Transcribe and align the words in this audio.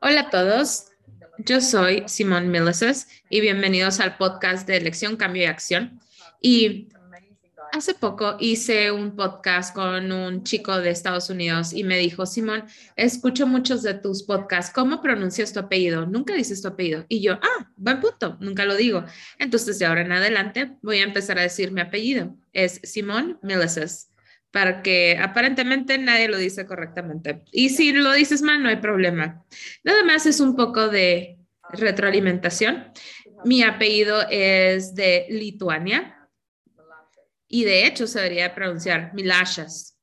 Hola 0.00 0.20
a 0.20 0.30
todos, 0.30 0.92
yo 1.38 1.60
soy 1.60 2.04
Simón 2.06 2.52
Milices 2.52 3.08
y 3.30 3.40
bienvenidos 3.40 3.98
al 3.98 4.16
podcast 4.16 4.64
de 4.68 4.76
Elección, 4.76 5.16
Cambio 5.16 5.42
y 5.42 5.46
Acción. 5.46 5.98
Y 6.40 6.86
hace 7.72 7.94
poco 7.94 8.36
hice 8.38 8.92
un 8.92 9.16
podcast 9.16 9.74
con 9.74 10.12
un 10.12 10.44
chico 10.44 10.78
de 10.78 10.90
Estados 10.90 11.30
Unidos 11.30 11.72
y 11.72 11.82
me 11.82 11.98
dijo, 11.98 12.26
Simón, 12.26 12.62
escucho 12.94 13.48
muchos 13.48 13.82
de 13.82 13.94
tus 13.94 14.22
podcasts, 14.22 14.72
¿cómo 14.72 15.02
pronuncias 15.02 15.52
tu 15.52 15.58
apellido? 15.58 16.06
Nunca 16.06 16.32
dices 16.32 16.62
tu 16.62 16.68
apellido. 16.68 17.04
Y 17.08 17.20
yo, 17.20 17.32
ah, 17.32 17.68
buen 17.76 17.98
punto, 17.98 18.36
nunca 18.38 18.64
lo 18.64 18.76
digo. 18.76 19.04
Entonces 19.40 19.80
de 19.80 19.86
ahora 19.86 20.02
en 20.02 20.12
adelante 20.12 20.76
voy 20.80 20.98
a 20.98 21.04
empezar 21.04 21.40
a 21.40 21.42
decir 21.42 21.72
mi 21.72 21.80
apellido. 21.80 22.36
Es 22.52 22.80
Simón 22.84 23.40
Milices 23.42 24.12
para 24.50 24.82
que 24.82 25.18
aparentemente 25.20 25.98
nadie 25.98 26.28
lo 26.28 26.36
dice 26.36 26.66
correctamente. 26.66 27.42
Y 27.52 27.70
si 27.70 27.92
lo 27.92 28.12
dices 28.12 28.42
mal, 28.42 28.62
no 28.62 28.68
hay 28.68 28.76
problema. 28.76 29.44
Nada 29.84 30.04
más 30.04 30.26
es 30.26 30.40
un 30.40 30.56
poco 30.56 30.88
de 30.88 31.38
retroalimentación. 31.70 32.92
Mi 33.44 33.62
apellido 33.62 34.22
es 34.30 34.94
de 34.94 35.26
Lituania 35.28 36.28
y 37.46 37.64
de 37.64 37.86
hecho 37.86 38.06
se 38.06 38.20
debería 38.20 38.54
pronunciar 38.54 39.12
Milashas. 39.14 39.98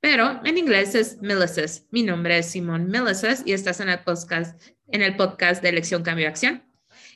Pero 0.00 0.40
en 0.44 0.58
inglés 0.58 0.94
es 0.94 1.20
Milices. 1.20 1.86
Mi 1.90 2.02
nombre 2.02 2.38
es 2.38 2.46
Simón 2.46 2.88
Milices 2.88 3.42
y 3.44 3.52
estás 3.52 3.80
en 3.80 3.88
el 3.88 3.98
podcast, 4.00 4.60
en 4.88 5.02
el 5.02 5.16
podcast 5.16 5.62
de 5.62 5.70
Elección 5.70 6.02
Cambio 6.02 6.28
Acción. 6.28 6.64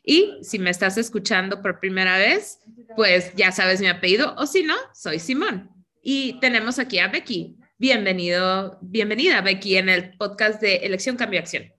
Y 0.05 0.39
si 0.43 0.59
me 0.59 0.71
estás 0.71 0.99
escuchando 0.99 1.63
por 1.63 1.79
primera 1.79 2.19
vez, 2.19 2.59
pues 2.97 3.33
ya 3.37 3.53
sabes 3.53 3.81
mi 3.81 3.87
apellido 3.87 4.35
o 4.37 4.47
si 4.47 4.65
no, 4.65 4.75
soy 4.95 5.21
Simón. 5.21 5.71
Y 6.05 6.41
tenemos 6.41 6.81
aquí 6.81 6.99
a 6.99 7.07
Becky. 7.07 7.57
Bienvenido, 7.79 8.77
bienvenida 8.83 9.41
Becky 9.41 9.77
en 9.77 9.89
el 9.89 10.17
podcast 10.17 10.61
de 10.61 10.79
Elección 10.79 11.15
Cambio 11.15 11.39
Acción. 11.39 11.73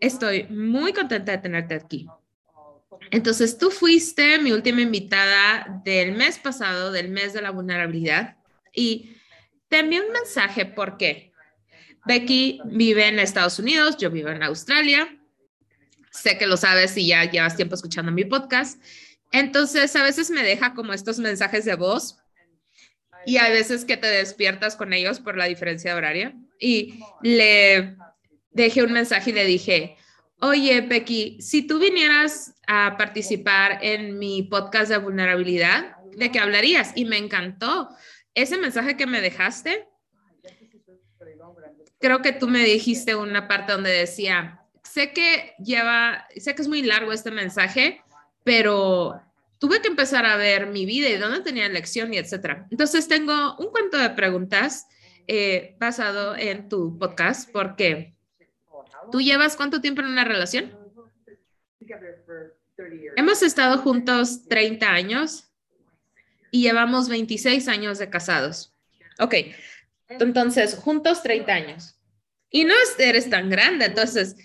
Estoy 0.00 0.42
muy 0.50 0.92
contenta 0.92 1.32
de 1.32 1.38
tenerte 1.38 1.76
aquí. 1.76 2.06
Entonces, 3.10 3.56
tú 3.56 3.70
fuiste 3.70 4.38
mi 4.38 4.52
última 4.52 4.82
invitada 4.82 5.80
del 5.82 6.12
mes 6.12 6.38
pasado, 6.38 6.92
del 6.92 7.08
mes 7.08 7.32
de 7.32 7.40
la 7.40 7.52
vulnerabilidad, 7.52 8.36
y 8.74 9.16
te 9.68 9.78
envié 9.78 10.02
un 10.02 10.12
mensaje 10.12 10.66
porque 10.66 11.32
Becky 12.04 12.60
vive 12.66 13.08
en 13.08 13.18
Estados 13.18 13.58
Unidos, 13.58 13.96
yo 13.96 14.10
vivo 14.10 14.28
en 14.28 14.42
Australia. 14.42 15.08
Sé 16.10 16.36
que 16.36 16.46
lo 16.46 16.58
sabes 16.58 16.94
y 16.98 17.06
ya 17.06 17.24
llevas 17.24 17.56
tiempo 17.56 17.76
escuchando 17.76 18.12
mi 18.12 18.26
podcast. 18.26 18.78
Entonces, 19.32 19.96
a 19.96 20.02
veces 20.02 20.28
me 20.28 20.42
deja 20.42 20.74
como 20.74 20.92
estos 20.92 21.18
mensajes 21.18 21.64
de 21.64 21.76
voz 21.76 22.18
y 23.26 23.36
hay 23.38 23.52
veces 23.52 23.84
que 23.84 23.96
te 23.96 24.06
despiertas 24.06 24.76
con 24.76 24.92
ellos 24.92 25.20
por 25.20 25.36
la 25.36 25.46
diferencia 25.46 25.92
de 25.92 25.96
horario. 25.96 26.32
Y 26.58 27.00
le 27.22 27.96
dejé 28.50 28.82
un 28.82 28.92
mensaje 28.92 29.30
y 29.30 29.34
le 29.34 29.44
dije, 29.44 29.96
oye, 30.40 30.80
Becky, 30.82 31.40
si 31.40 31.66
tú 31.66 31.78
vinieras 31.78 32.54
a 32.66 32.96
participar 32.96 33.78
en 33.82 34.18
mi 34.18 34.42
podcast 34.42 34.90
de 34.90 34.98
vulnerabilidad, 34.98 35.96
¿de 36.16 36.30
qué 36.30 36.38
hablarías? 36.38 36.92
Y 36.94 37.04
me 37.04 37.18
encantó. 37.18 37.88
Ese 38.34 38.58
mensaje 38.58 38.96
que 38.96 39.06
me 39.06 39.20
dejaste, 39.20 39.88
creo 41.98 42.20
que 42.20 42.32
tú 42.32 42.48
me 42.48 42.64
dijiste 42.64 43.14
una 43.14 43.48
parte 43.48 43.72
donde 43.72 43.90
decía, 43.90 44.60
sé 44.82 45.12
que 45.12 45.54
lleva, 45.58 46.26
sé 46.36 46.54
que 46.54 46.62
es 46.62 46.68
muy 46.68 46.82
largo 46.82 47.12
este 47.12 47.30
mensaje, 47.30 48.02
pero 48.44 49.20
tuve 49.64 49.80
que 49.80 49.88
empezar 49.88 50.26
a 50.26 50.36
ver 50.36 50.66
mi 50.66 50.84
vida 50.84 51.08
y 51.08 51.16
dónde 51.16 51.40
tenía 51.40 51.64
elección 51.64 52.12
y 52.12 52.18
etcétera. 52.18 52.66
Entonces 52.70 53.08
tengo 53.08 53.56
un 53.56 53.70
cuento 53.70 53.96
de 53.96 54.10
preguntas 54.10 54.86
eh, 55.26 55.74
basado 55.80 56.36
en 56.36 56.68
tu 56.68 56.98
podcast 56.98 57.50
porque 57.50 58.14
tú 59.10 59.22
llevas 59.22 59.56
cuánto 59.56 59.80
tiempo 59.80 60.02
en 60.02 60.08
una 60.08 60.24
relación? 60.24 60.78
Hemos 63.16 63.42
estado 63.42 63.78
juntos 63.78 64.46
30 64.48 64.86
años 64.86 65.50
y 66.50 66.60
llevamos 66.60 67.08
26 67.08 67.66
años 67.68 67.98
de 67.98 68.10
casados. 68.10 68.74
Ok, 69.18 69.34
entonces 70.10 70.74
juntos 70.74 71.22
30 71.22 71.52
años. 71.54 71.98
Y 72.50 72.66
no 72.66 72.74
eres 72.98 73.30
tan 73.30 73.48
grande, 73.48 73.86
entonces 73.86 74.36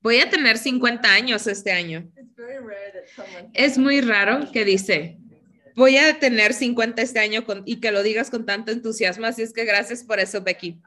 voy 0.00 0.20
a 0.20 0.30
tener 0.30 0.58
50 0.58 1.12
años 1.12 1.46
este 1.46 1.72
año. 1.72 2.10
Es 3.54 3.78
muy 3.78 4.00
raro 4.00 4.50
que 4.52 4.64
dice, 4.64 5.18
voy 5.74 5.96
a 5.98 6.18
tener 6.18 6.54
50 6.54 7.02
este 7.02 7.18
año 7.18 7.44
y 7.64 7.80
que 7.80 7.90
lo 7.90 8.02
digas 8.02 8.30
con 8.30 8.46
tanto 8.46 8.72
entusiasmo, 8.72 9.26
así 9.26 9.42
es 9.42 9.52
que 9.52 9.64
gracias 9.64 10.02
por 10.02 10.18
eso, 10.18 10.42
Becky. 10.42 10.80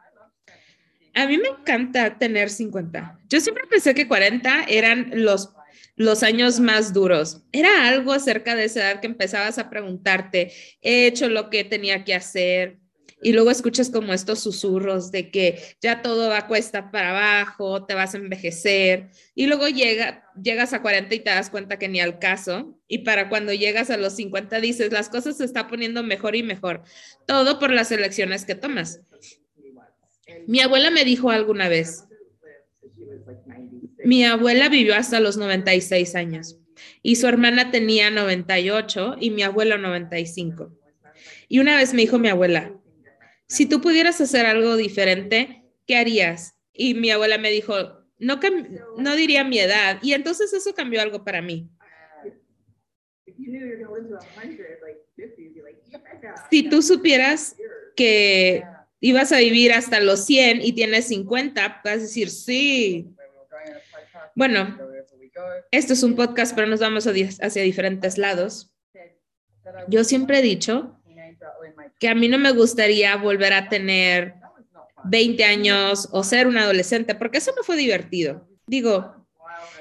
A 1.13 1.27
mí 1.27 1.37
me 1.37 1.49
encanta 1.49 2.17
tener 2.17 2.49
50. 2.49 3.19
Yo 3.27 3.39
siempre 3.39 3.65
pensé 3.67 3.93
que 3.93 4.07
40 4.07 4.65
eran 4.67 5.11
los, 5.13 5.53
los 5.95 6.23
años 6.23 6.59
más 6.59 6.93
duros. 6.93 7.41
Era 7.51 7.87
algo 7.87 8.13
acerca 8.13 8.55
de 8.55 8.65
esa 8.65 8.79
edad 8.79 9.01
que 9.01 9.07
empezabas 9.07 9.57
a 9.57 9.69
preguntarte, 9.69 10.51
he 10.81 11.07
hecho 11.07 11.29
lo 11.29 11.49
que 11.49 11.63
tenía 11.63 12.03
que 12.03 12.15
hacer, 12.15 12.79
y 13.21 13.33
luego 13.33 13.51
escuchas 13.51 13.89
como 13.89 14.13
estos 14.13 14.39
susurros 14.39 15.11
de 15.11 15.29
que 15.29 15.61
ya 15.81 16.01
todo 16.01 16.29
va 16.29 16.39
a 16.39 16.47
cuesta 16.47 16.91
para 16.91 17.09
abajo, 17.09 17.85
te 17.85 17.93
vas 17.93 18.13
a 18.13 18.17
envejecer 18.17 19.09
y 19.35 19.47
luego 19.47 19.67
llega, 19.67 20.23
llegas 20.41 20.73
a 20.73 20.81
40 20.81 21.15
y 21.15 21.19
te 21.19 21.29
das 21.29 21.49
cuenta 21.49 21.77
que 21.77 21.89
ni 21.89 21.99
al 21.99 22.19
caso 22.19 22.79
y 22.87 22.99
para 22.99 23.29
cuando 23.29 23.53
llegas 23.53 23.89
a 23.89 23.97
los 23.97 24.15
50 24.15 24.59
dices, 24.61 24.91
las 24.91 25.09
cosas 25.09 25.37
se 25.37 25.45
están 25.45 25.67
poniendo 25.67 26.03
mejor 26.03 26.35
y 26.35 26.43
mejor, 26.43 26.83
todo 27.27 27.59
por 27.59 27.71
las 27.71 27.91
elecciones 27.91 28.45
que 28.45 28.55
tomas. 28.55 29.01
Mi 30.47 30.61
abuela 30.61 30.89
me 30.91 31.03
dijo 31.03 31.29
alguna 31.29 31.67
vez, 31.67 32.05
mi 34.05 34.23
abuela 34.23 34.69
vivió 34.69 34.95
hasta 34.95 35.19
los 35.19 35.37
96 35.37 36.15
años 36.15 36.57
y 37.01 37.17
su 37.17 37.27
hermana 37.27 37.71
tenía 37.71 38.09
98 38.09 39.17
y 39.19 39.31
mi 39.31 39.43
abuelo 39.43 39.77
95. 39.77 40.71
Y 41.47 41.59
una 41.59 41.75
vez 41.75 41.93
me 41.93 42.01
dijo 42.01 42.19
mi 42.19 42.29
abuela, 42.29 42.73
si 43.49 43.65
tú 43.65 43.81
pudieras 43.81 44.21
hacer 44.21 44.45
algo 44.45 44.77
diferente, 44.77 45.63
¿qué 45.87 45.97
harías? 45.97 46.55
Y 46.71 46.93
mi 46.93 47.09
abuela 47.09 47.39
me 47.39 47.49
dijo, 47.49 47.73
no, 48.19 48.39
no 48.97 49.15
diría 49.15 49.43
mi 49.43 49.57
edad. 49.59 49.97
Y 50.03 50.13
entonces 50.13 50.53
eso 50.53 50.73
cambió 50.75 51.01
algo 51.01 51.25
para 51.25 51.41
mí. 51.41 51.67
Si 56.51 56.69
tú 56.69 56.81
supieras 56.83 57.55
que 57.95 58.63
ibas 58.99 59.31
a 59.31 59.39
vivir 59.39 59.73
hasta 59.73 59.99
los 59.99 60.25
100 60.25 60.61
y 60.61 60.73
tienes 60.73 61.07
50, 61.07 61.81
vas 61.83 61.93
a 61.93 61.97
decir, 61.97 62.29
sí. 62.29 63.09
Bueno, 64.35 64.77
esto 65.71 65.93
es 65.93 66.03
un 66.03 66.15
podcast, 66.15 66.53
pero 66.53 66.67
nos 66.67 66.81
vamos 66.81 67.07
hacia 67.07 67.63
diferentes 67.63 68.19
lados. 68.19 68.75
Yo 69.87 70.03
siempre 70.03 70.39
he 70.39 70.41
dicho 70.43 70.98
que 71.99 72.09
a 72.09 72.15
mí 72.15 72.27
no 72.27 72.37
me 72.37 72.51
gustaría 72.51 73.15
volver 73.17 73.53
a 73.53 73.69
tener 73.69 74.35
20 75.05 75.43
años 75.43 76.07
o 76.11 76.23
ser 76.23 76.47
un 76.47 76.57
adolescente, 76.57 77.15
porque 77.15 77.37
eso 77.37 77.51
no 77.55 77.63
fue 77.63 77.77
divertido. 77.77 78.47
Digo, 78.67 79.27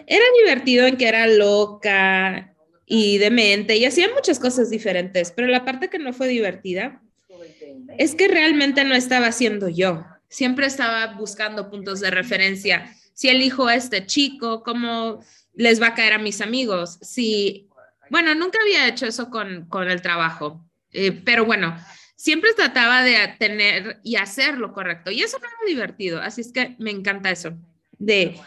era 0.07 0.25
divertido 0.43 0.87
en 0.87 0.97
que 0.97 1.09
era 1.09 1.27
loca 1.27 2.55
y 2.87 3.19
demente 3.19 3.77
y 3.77 3.85
hacía 3.85 4.09
muchas 4.15 4.39
cosas 4.39 4.71
diferentes, 4.71 5.31
pero 5.33 5.49
la 5.49 5.65
parte 5.65 5.91
que 5.91 5.99
no 5.99 6.13
fue 6.13 6.29
divertida 6.29 7.03
es 7.99 8.15
que 8.15 8.29
realmente 8.29 8.85
no 8.85 8.95
estaba 8.95 9.33
siendo 9.33 9.69
yo. 9.69 10.05
Siempre 10.29 10.67
estaba 10.67 11.15
buscando 11.15 11.71
puntos 11.71 12.01
de 12.01 12.11
referencia. 12.11 12.95
Si 13.15 13.29
elijo 13.29 13.67
a 13.67 13.75
este 13.75 14.07
chico, 14.07 14.63
¿cómo 14.63 15.21
les 15.55 15.81
va 15.83 15.89
a 15.89 15.95
caer 15.95 16.13
a 16.13 16.19
mis 16.19 16.41
amigos? 16.41 16.99
Si, 17.03 17.69
bueno, 18.11 18.35
nunca 18.35 18.59
había 18.61 18.87
hecho 18.89 19.07
eso 19.07 19.31
con, 19.31 19.67
con 19.69 19.91
el 19.91 20.03
trabajo. 20.03 20.68
Eh, 20.93 21.13
pero 21.25 21.45
bueno, 21.45 21.77
siempre 22.17 22.53
trataba 22.55 23.03
de 23.03 23.17
tener 23.39 24.01
y 24.03 24.17
hacer 24.17 24.59
lo 24.59 24.73
correcto. 24.73 25.11
Y 25.11 25.23
eso 25.23 25.39
era 25.39 25.49
divertido. 25.67 26.21
Así 26.21 26.41
es 26.41 26.53
que 26.53 26.77
me 26.79 26.91
encanta 26.91 27.31
eso. 27.31 27.57
De 27.99 28.39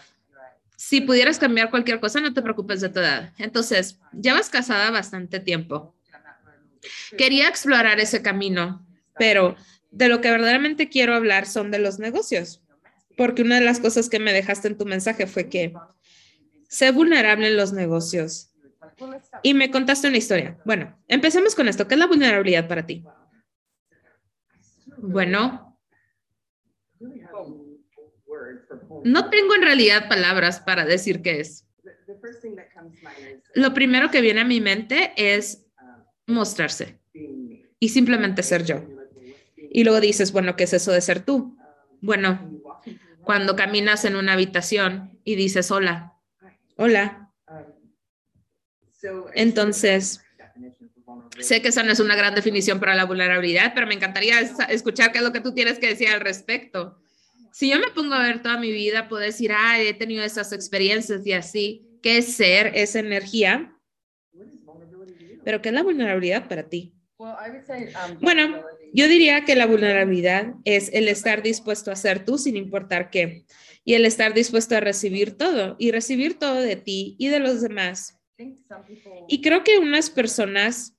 si 0.75 1.01
pudieras 1.01 1.39
cambiar 1.39 1.69
cualquier 1.69 1.99
cosa, 1.99 2.19
no 2.19 2.33
te 2.33 2.41
preocupes 2.41 2.81
de 2.81 2.89
tu 2.89 2.99
edad. 2.99 3.33
Entonces, 3.37 3.99
llevas 4.19 4.49
casada 4.49 4.89
bastante 4.91 5.39
tiempo. 5.39 5.95
Quería 7.17 7.47
explorar 7.47 7.99
ese 7.99 8.21
camino, 8.21 8.85
pero 9.17 9.55
de 9.91 10.07
lo 10.07 10.21
que 10.21 10.31
verdaderamente 10.31 10.89
quiero 10.89 11.13
hablar 11.13 11.45
son 11.45 11.69
de 11.71 11.79
los 11.79 11.99
negocios. 11.99 12.61
Porque 13.15 13.43
una 13.43 13.59
de 13.59 13.65
las 13.65 13.79
cosas 13.79 14.09
que 14.09 14.19
me 14.19 14.33
dejaste 14.33 14.69
en 14.69 14.77
tu 14.77 14.85
mensaje 14.85 15.27
fue 15.27 15.49
que 15.49 15.73
sé 16.67 16.91
vulnerable 16.91 17.47
en 17.47 17.57
los 17.57 17.73
negocios 17.73 18.50
y 19.43 19.53
me 19.53 19.71
contaste 19.71 20.07
una 20.07 20.17
historia. 20.17 20.57
Bueno, 20.65 20.97
empecemos 21.07 21.55
con 21.55 21.67
esto. 21.67 21.87
¿Qué 21.87 21.95
es 21.95 21.99
la 21.99 22.07
vulnerabilidad 22.07 22.67
para 22.67 22.85
ti? 22.85 23.03
Bueno, 24.97 25.77
no 29.03 29.29
tengo 29.29 29.55
en 29.55 29.61
realidad 29.61 30.07
palabras 30.07 30.59
para 30.59 30.85
decir 30.85 31.21
qué 31.21 31.39
es. 31.39 31.67
Lo 33.55 33.73
primero 33.73 34.11
que 34.11 34.21
viene 34.21 34.41
a 34.41 34.45
mi 34.45 34.61
mente 34.61 35.13
es 35.15 35.65
mostrarse 36.27 36.99
y 37.79 37.89
simplemente 37.89 38.43
ser 38.43 38.63
yo. 38.63 38.83
Y 39.57 39.83
luego 39.83 40.01
dices, 40.01 40.31
bueno, 40.31 40.55
¿qué 40.55 40.65
es 40.65 40.73
eso 40.73 40.91
de 40.91 41.01
ser 41.01 41.21
tú? 41.21 41.57
Bueno, 42.01 42.61
cuando 43.23 43.55
caminas 43.55 44.05
en 44.05 44.15
una 44.15 44.33
habitación 44.33 45.19
y 45.23 45.35
dices 45.35 45.71
hola, 45.71 46.13
hola. 46.75 47.20
Entonces, 49.33 50.21
sé 51.39 51.61
que 51.61 51.69
esa 51.69 51.83
no 51.83 51.91
es 51.91 51.99
una 51.99 52.15
gran 52.15 52.35
definición 52.35 52.79
para 52.79 52.95
la 52.95 53.05
vulnerabilidad, 53.05 53.73
pero 53.73 53.87
me 53.87 53.95
encantaría 53.95 54.39
escuchar 54.69 55.11
qué 55.11 55.19
es 55.19 55.23
lo 55.23 55.31
que 55.31 55.41
tú 55.41 55.53
tienes 55.53 55.79
que 55.79 55.87
decir 55.87 56.09
al 56.09 56.21
respecto. 56.21 56.97
Si 57.51 57.69
yo 57.69 57.79
me 57.79 57.89
pongo 57.89 58.13
a 58.13 58.23
ver 58.23 58.41
toda 58.41 58.57
mi 58.57 58.71
vida, 58.71 59.09
puedo 59.09 59.21
decir, 59.21 59.51
ah, 59.53 59.79
he 59.79 59.93
tenido 59.93 60.23
esas 60.23 60.53
experiencias 60.53 61.25
y 61.25 61.33
así, 61.33 61.85
¿qué 62.01 62.17
es 62.17 62.33
ser 62.33 62.71
esa 62.75 62.99
energía? 62.99 63.75
Pero 65.43 65.61
¿qué 65.61 65.69
es 65.69 65.75
la 65.75 65.83
vulnerabilidad 65.83 66.47
para 66.47 66.69
ti? 66.69 66.93
Um, 67.17 68.19
bueno, 68.19 68.63
yo 68.93 69.07
diría 69.07 69.45
que 69.45 69.55
la 69.55 69.67
vulnerabilidad 69.67 70.55
es 70.65 70.89
el 70.91 71.07
estar 71.07 71.43
dispuesto 71.43 71.91
a 71.91 71.95
ser 71.95 72.25
tú 72.25 72.37
sin 72.37 72.57
importar 72.57 73.11
qué 73.11 73.45
y 73.83 73.93
el 73.93 74.05
estar 74.05 74.33
dispuesto 74.33 74.75
a 74.75 74.79
recibir 74.79 75.37
todo 75.37 75.75
y 75.77 75.91
recibir 75.91 76.39
todo 76.39 76.61
de 76.61 76.75
ti 76.77 77.15
y 77.19 77.27
de 77.27 77.39
los 77.39 77.61
demás. 77.61 78.20
Y 79.27 79.41
creo 79.41 79.63
que 79.63 79.77
unas 79.77 80.09
personas 80.09 80.95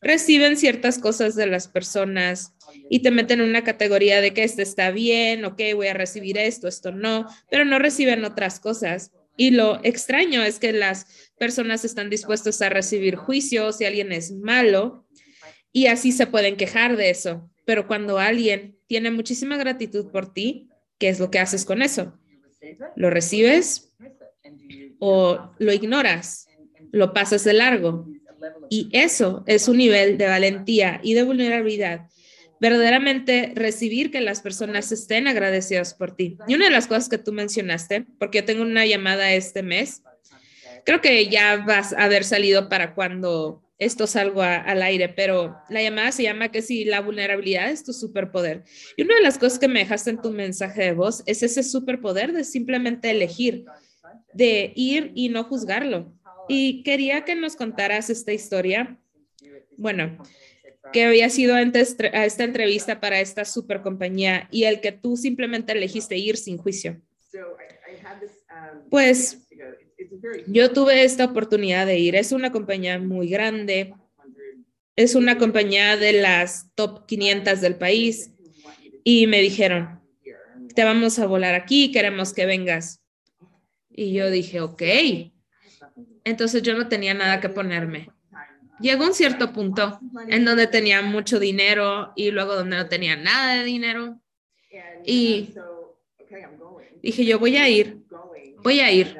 reciben 0.00 0.56
ciertas 0.56 0.98
cosas 0.98 1.34
de 1.34 1.46
las 1.46 1.68
personas 1.68 2.54
y 2.90 3.00
te 3.00 3.10
meten 3.10 3.40
en 3.40 3.48
una 3.48 3.64
categoría 3.64 4.20
de 4.20 4.32
que 4.32 4.44
esto 4.44 4.62
está 4.62 4.90
bien, 4.90 5.44
ok, 5.44 5.60
voy 5.74 5.88
a 5.88 5.94
recibir 5.94 6.38
esto, 6.38 6.68
esto 6.68 6.92
no, 6.92 7.26
pero 7.50 7.64
no 7.64 7.78
reciben 7.78 8.24
otras 8.24 8.60
cosas. 8.60 9.12
Y 9.36 9.50
lo 9.50 9.80
extraño 9.84 10.42
es 10.42 10.58
que 10.58 10.72
las 10.72 11.30
personas 11.38 11.84
están 11.84 12.08
dispuestas 12.08 12.62
a 12.62 12.68
recibir 12.70 13.16
juicio 13.16 13.72
si 13.72 13.84
alguien 13.84 14.12
es 14.12 14.32
malo 14.32 15.06
y 15.72 15.88
así 15.88 16.12
se 16.12 16.26
pueden 16.26 16.56
quejar 16.56 16.96
de 16.96 17.10
eso. 17.10 17.50
Pero 17.66 17.86
cuando 17.86 18.18
alguien 18.18 18.78
tiene 18.86 19.10
muchísima 19.10 19.56
gratitud 19.56 20.10
por 20.10 20.32
ti, 20.32 20.70
¿qué 20.98 21.08
es 21.08 21.20
lo 21.20 21.30
que 21.30 21.38
haces 21.38 21.64
con 21.64 21.82
eso? 21.82 22.18
¿Lo 22.96 23.10
recibes 23.10 23.92
o 24.98 25.50
lo 25.58 25.72
ignoras? 25.72 26.48
¿Lo 26.92 27.12
pasas 27.12 27.44
de 27.44 27.52
largo? 27.52 28.06
Y 28.70 28.88
eso 28.92 29.44
es 29.46 29.68
un 29.68 29.78
nivel 29.78 30.18
de 30.18 30.26
valentía 30.26 31.00
y 31.02 31.14
de 31.14 31.22
vulnerabilidad 31.22 32.08
verdaderamente 32.60 33.52
recibir 33.54 34.10
que 34.10 34.20
las 34.20 34.40
personas 34.40 34.90
estén 34.92 35.28
agradecidas 35.28 35.94
por 35.94 36.14
ti. 36.16 36.38
Y 36.48 36.54
una 36.54 36.66
de 36.66 36.70
las 36.70 36.86
cosas 36.86 37.08
que 37.08 37.18
tú 37.18 37.32
mencionaste, 37.32 38.06
porque 38.18 38.38
yo 38.38 38.44
tengo 38.44 38.62
una 38.62 38.86
llamada 38.86 39.32
este 39.32 39.62
mes, 39.62 40.02
creo 40.84 41.00
que 41.00 41.28
ya 41.28 41.58
vas 41.58 41.92
a 41.92 42.04
haber 42.04 42.24
salido 42.24 42.68
para 42.68 42.94
cuando 42.94 43.62
esto 43.78 44.06
salga 44.06 44.56
al 44.56 44.82
aire, 44.82 45.10
pero 45.10 45.54
la 45.68 45.82
llamada 45.82 46.10
se 46.10 46.22
llama 46.22 46.50
que 46.50 46.62
si 46.62 46.86
la 46.86 47.00
vulnerabilidad 47.00 47.70
es 47.70 47.84
tu 47.84 47.92
superpoder. 47.92 48.64
Y 48.96 49.02
una 49.02 49.16
de 49.16 49.22
las 49.22 49.36
cosas 49.36 49.58
que 49.58 49.68
me 49.68 49.80
dejaste 49.80 50.10
en 50.10 50.22
tu 50.22 50.30
mensaje 50.30 50.82
de 50.82 50.92
voz 50.92 51.22
es 51.26 51.42
ese 51.42 51.62
superpoder 51.62 52.32
de 52.32 52.44
simplemente 52.44 53.10
elegir, 53.10 53.66
de 54.36 54.72
ir 54.76 55.12
y 55.14 55.28
no 55.30 55.44
juzgarlo. 55.44 56.12
Y 56.48 56.82
quería 56.82 57.24
que 57.24 57.34
nos 57.34 57.56
contaras 57.56 58.10
esta 58.10 58.32
historia. 58.32 58.98
Bueno, 59.78 60.18
que 60.92 61.04
había 61.04 61.28
sido 61.30 61.54
antes 61.54 61.96
a 62.12 62.24
esta 62.24 62.44
entrevista 62.44 63.00
para 63.00 63.20
esta 63.20 63.44
super 63.44 63.82
compañía 63.82 64.48
y 64.50 64.64
el 64.64 64.80
que 64.80 64.92
tú 64.92 65.16
simplemente 65.16 65.72
elegiste 65.72 66.16
ir 66.16 66.36
sin 66.36 66.58
juicio. 66.58 67.00
Pues 68.90 69.48
yo 70.46 70.72
tuve 70.72 71.04
esta 71.04 71.24
oportunidad 71.24 71.86
de 71.86 71.98
ir. 71.98 72.14
Es 72.14 72.32
una 72.32 72.52
compañía 72.52 72.98
muy 72.98 73.28
grande. 73.28 73.94
Es 74.94 75.14
una 75.14 75.38
compañía 75.38 75.96
de 75.96 76.12
las 76.12 76.70
top 76.74 77.06
500 77.06 77.60
del 77.60 77.76
país. 77.76 78.30
Y 79.02 79.26
me 79.26 79.40
dijeron, 79.40 80.00
te 80.74 80.84
vamos 80.84 81.18
a 81.18 81.26
volar 81.26 81.54
aquí, 81.54 81.90
queremos 81.90 82.32
que 82.32 82.46
vengas. 82.46 83.00
Y 83.96 84.12
yo 84.12 84.30
dije, 84.30 84.60
ok. 84.60 84.82
Entonces 86.22 86.62
yo 86.62 86.76
no 86.76 86.88
tenía 86.88 87.14
nada 87.14 87.40
que 87.40 87.48
ponerme 87.48 88.10
llegó 88.80 89.04
un 89.04 89.14
cierto 89.14 89.52
punto 89.52 89.98
en 90.28 90.44
donde 90.44 90.66
tenía 90.66 91.02
mucho 91.02 91.38
dinero 91.38 92.12
y 92.16 92.30
luego 92.30 92.54
donde 92.54 92.76
no 92.76 92.88
tenía 92.88 93.16
nada 93.16 93.56
de 93.56 93.64
dinero. 93.64 94.20
Y 95.04 95.54
dije 97.02 97.24
yo, 97.24 97.38
voy 97.38 97.56
a 97.56 97.68
ir, 97.68 98.02
voy 98.62 98.80
a 98.80 98.90
ir. 98.90 99.16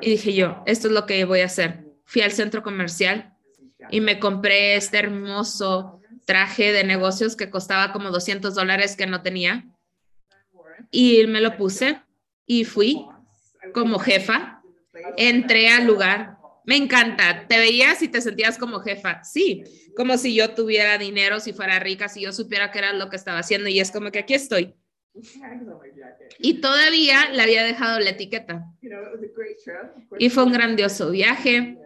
Y 0.00 0.10
dije 0.10 0.34
yo, 0.34 0.62
esto 0.66 0.88
es 0.88 0.94
lo 0.94 1.06
que 1.06 1.24
voy 1.24 1.40
a 1.40 1.46
hacer. 1.46 1.84
Fui 2.04 2.22
al 2.22 2.32
centro 2.32 2.62
comercial 2.62 3.34
y 3.90 4.00
me 4.00 4.18
compré 4.18 4.76
este 4.76 4.98
hermoso 4.98 6.00
traje 6.24 6.72
de 6.72 6.84
negocios 6.84 7.36
que 7.36 7.50
costaba 7.50 7.92
como 7.92 8.10
200 8.10 8.54
dólares 8.54 8.96
que 8.96 9.06
no 9.06 9.22
tenía. 9.22 9.66
Y 10.90 11.26
me 11.26 11.40
lo 11.40 11.56
puse 11.56 12.00
y 12.46 12.64
fui 12.64 13.06
como 13.74 13.98
jefa. 13.98 14.62
Entré 15.16 15.68
al 15.68 15.86
lugar 15.86 16.36
me 16.66 16.76
encanta. 16.76 17.46
¿Te 17.46 17.58
veías 17.58 18.02
y 18.02 18.08
te 18.08 18.20
sentías 18.20 18.58
como 18.58 18.80
jefa? 18.80 19.22
Sí, 19.22 19.62
como 19.96 20.18
si 20.18 20.34
yo 20.34 20.52
tuviera 20.52 20.98
dinero, 20.98 21.38
si 21.38 21.52
fuera 21.52 21.78
rica, 21.78 22.08
si 22.08 22.22
yo 22.22 22.32
supiera 22.32 22.72
que 22.72 22.80
era 22.80 22.92
lo 22.92 23.08
que 23.08 23.16
estaba 23.16 23.38
haciendo 23.38 23.68
y 23.68 23.78
es 23.78 23.92
como 23.92 24.10
que 24.10 24.18
aquí 24.18 24.34
estoy. 24.34 24.74
Y 26.40 26.60
todavía 26.60 27.30
le 27.30 27.40
había 27.40 27.64
dejado 27.64 28.00
la 28.00 28.10
etiqueta. 28.10 28.66
Y 30.18 30.28
fue 30.28 30.42
un 30.42 30.52
grandioso 30.52 31.10
viaje. 31.10 31.78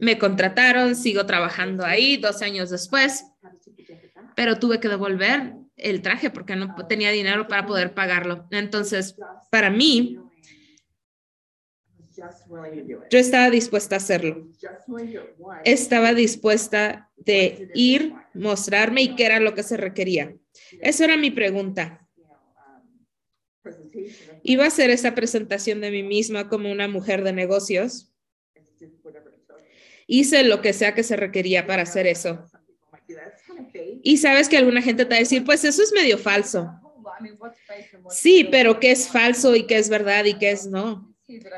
Me 0.00 0.16
contrataron, 0.16 0.94
sigo 0.94 1.26
trabajando 1.26 1.84
ahí 1.84 2.16
dos 2.16 2.40
años 2.40 2.70
después, 2.70 3.24
pero 4.36 4.60
tuve 4.60 4.78
que 4.78 4.88
devolver 4.88 5.54
el 5.82 6.02
traje 6.02 6.30
porque 6.30 6.56
no 6.56 6.74
tenía 6.86 7.10
dinero 7.10 7.48
para 7.48 7.66
poder 7.66 7.94
pagarlo. 7.94 8.46
Entonces, 8.50 9.16
para 9.50 9.70
mí, 9.70 10.18
yo 13.10 13.18
estaba 13.18 13.50
dispuesta 13.50 13.96
a 13.96 13.98
hacerlo. 13.98 14.48
Estaba 15.64 16.14
dispuesta 16.14 17.10
de 17.16 17.70
ir, 17.74 18.14
mostrarme 18.34 19.02
y 19.02 19.14
qué 19.16 19.26
era 19.26 19.40
lo 19.40 19.54
que 19.54 19.62
se 19.62 19.76
requería. 19.76 20.34
Esa 20.80 21.04
era 21.04 21.16
mi 21.16 21.30
pregunta. 21.30 22.06
Iba 24.42 24.64
a 24.64 24.68
hacer 24.68 24.90
esa 24.90 25.14
presentación 25.14 25.80
de 25.80 25.90
mí 25.90 26.02
misma 26.02 26.48
como 26.48 26.70
una 26.70 26.88
mujer 26.88 27.22
de 27.22 27.32
negocios. 27.32 28.12
Hice 30.06 30.42
lo 30.44 30.60
que 30.60 30.72
sea 30.72 30.94
que 30.94 31.02
se 31.02 31.16
requería 31.16 31.66
para 31.66 31.82
hacer 31.82 32.06
eso. 32.06 32.44
Y 34.02 34.16
sabes 34.16 34.48
que 34.48 34.56
alguna 34.56 34.82
gente 34.82 35.04
te 35.04 35.10
va 35.10 35.16
a 35.16 35.20
decir, 35.20 35.44
pues 35.44 35.64
eso 35.64 35.82
es 35.82 35.92
medio 35.92 36.18
falso. 36.18 36.68
Sí, 38.10 38.48
pero 38.50 38.80
¿qué 38.80 38.90
es 38.90 39.08
falso 39.08 39.54
y 39.54 39.64
qué 39.66 39.78
es 39.78 39.88
verdad 39.88 40.24
y 40.24 40.34
qué 40.34 40.50
es 40.50 40.66
no? 40.66 41.12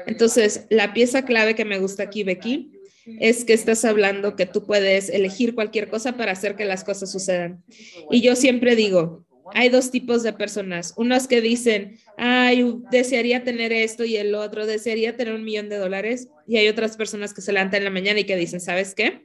Entonces, 0.06 0.66
la 0.70 0.92
pieza 0.92 1.24
clave 1.24 1.54
que 1.54 1.64
me 1.64 1.78
gusta 1.78 2.02
aquí, 2.04 2.22
Becky, 2.22 2.70
es 3.18 3.44
que 3.44 3.52
estás 3.52 3.84
hablando 3.84 4.36
que 4.36 4.46
tú 4.46 4.66
puedes 4.66 5.08
elegir 5.08 5.54
cualquier 5.54 5.88
cosa 5.88 6.16
para 6.16 6.32
hacer 6.32 6.56
que 6.56 6.64
las 6.64 6.84
cosas 6.84 7.10
sucedan. 7.10 7.62
Y 8.10 8.20
yo 8.20 8.36
siempre 8.36 8.76
digo, 8.76 9.24
hay 9.52 9.68
dos 9.68 9.90
tipos 9.90 10.22
de 10.22 10.32
personas. 10.32 10.94
Unos 10.96 11.26
que 11.26 11.40
dicen, 11.40 11.98
ay, 12.16 12.64
desearía 12.90 13.44
tener 13.44 13.72
esto 13.72 14.04
y 14.04 14.16
el 14.16 14.34
otro 14.34 14.66
desearía 14.66 15.16
tener 15.16 15.34
un 15.34 15.44
millón 15.44 15.68
de 15.68 15.76
dólares. 15.76 16.28
Y 16.46 16.56
hay 16.56 16.68
otras 16.68 16.96
personas 16.96 17.34
que 17.34 17.42
se 17.42 17.52
levantan 17.52 17.78
en 17.78 17.84
la 17.84 17.90
mañana 17.90 18.20
y 18.20 18.24
que 18.24 18.36
dicen, 18.36 18.60
¿sabes 18.60 18.94
qué? 18.94 19.24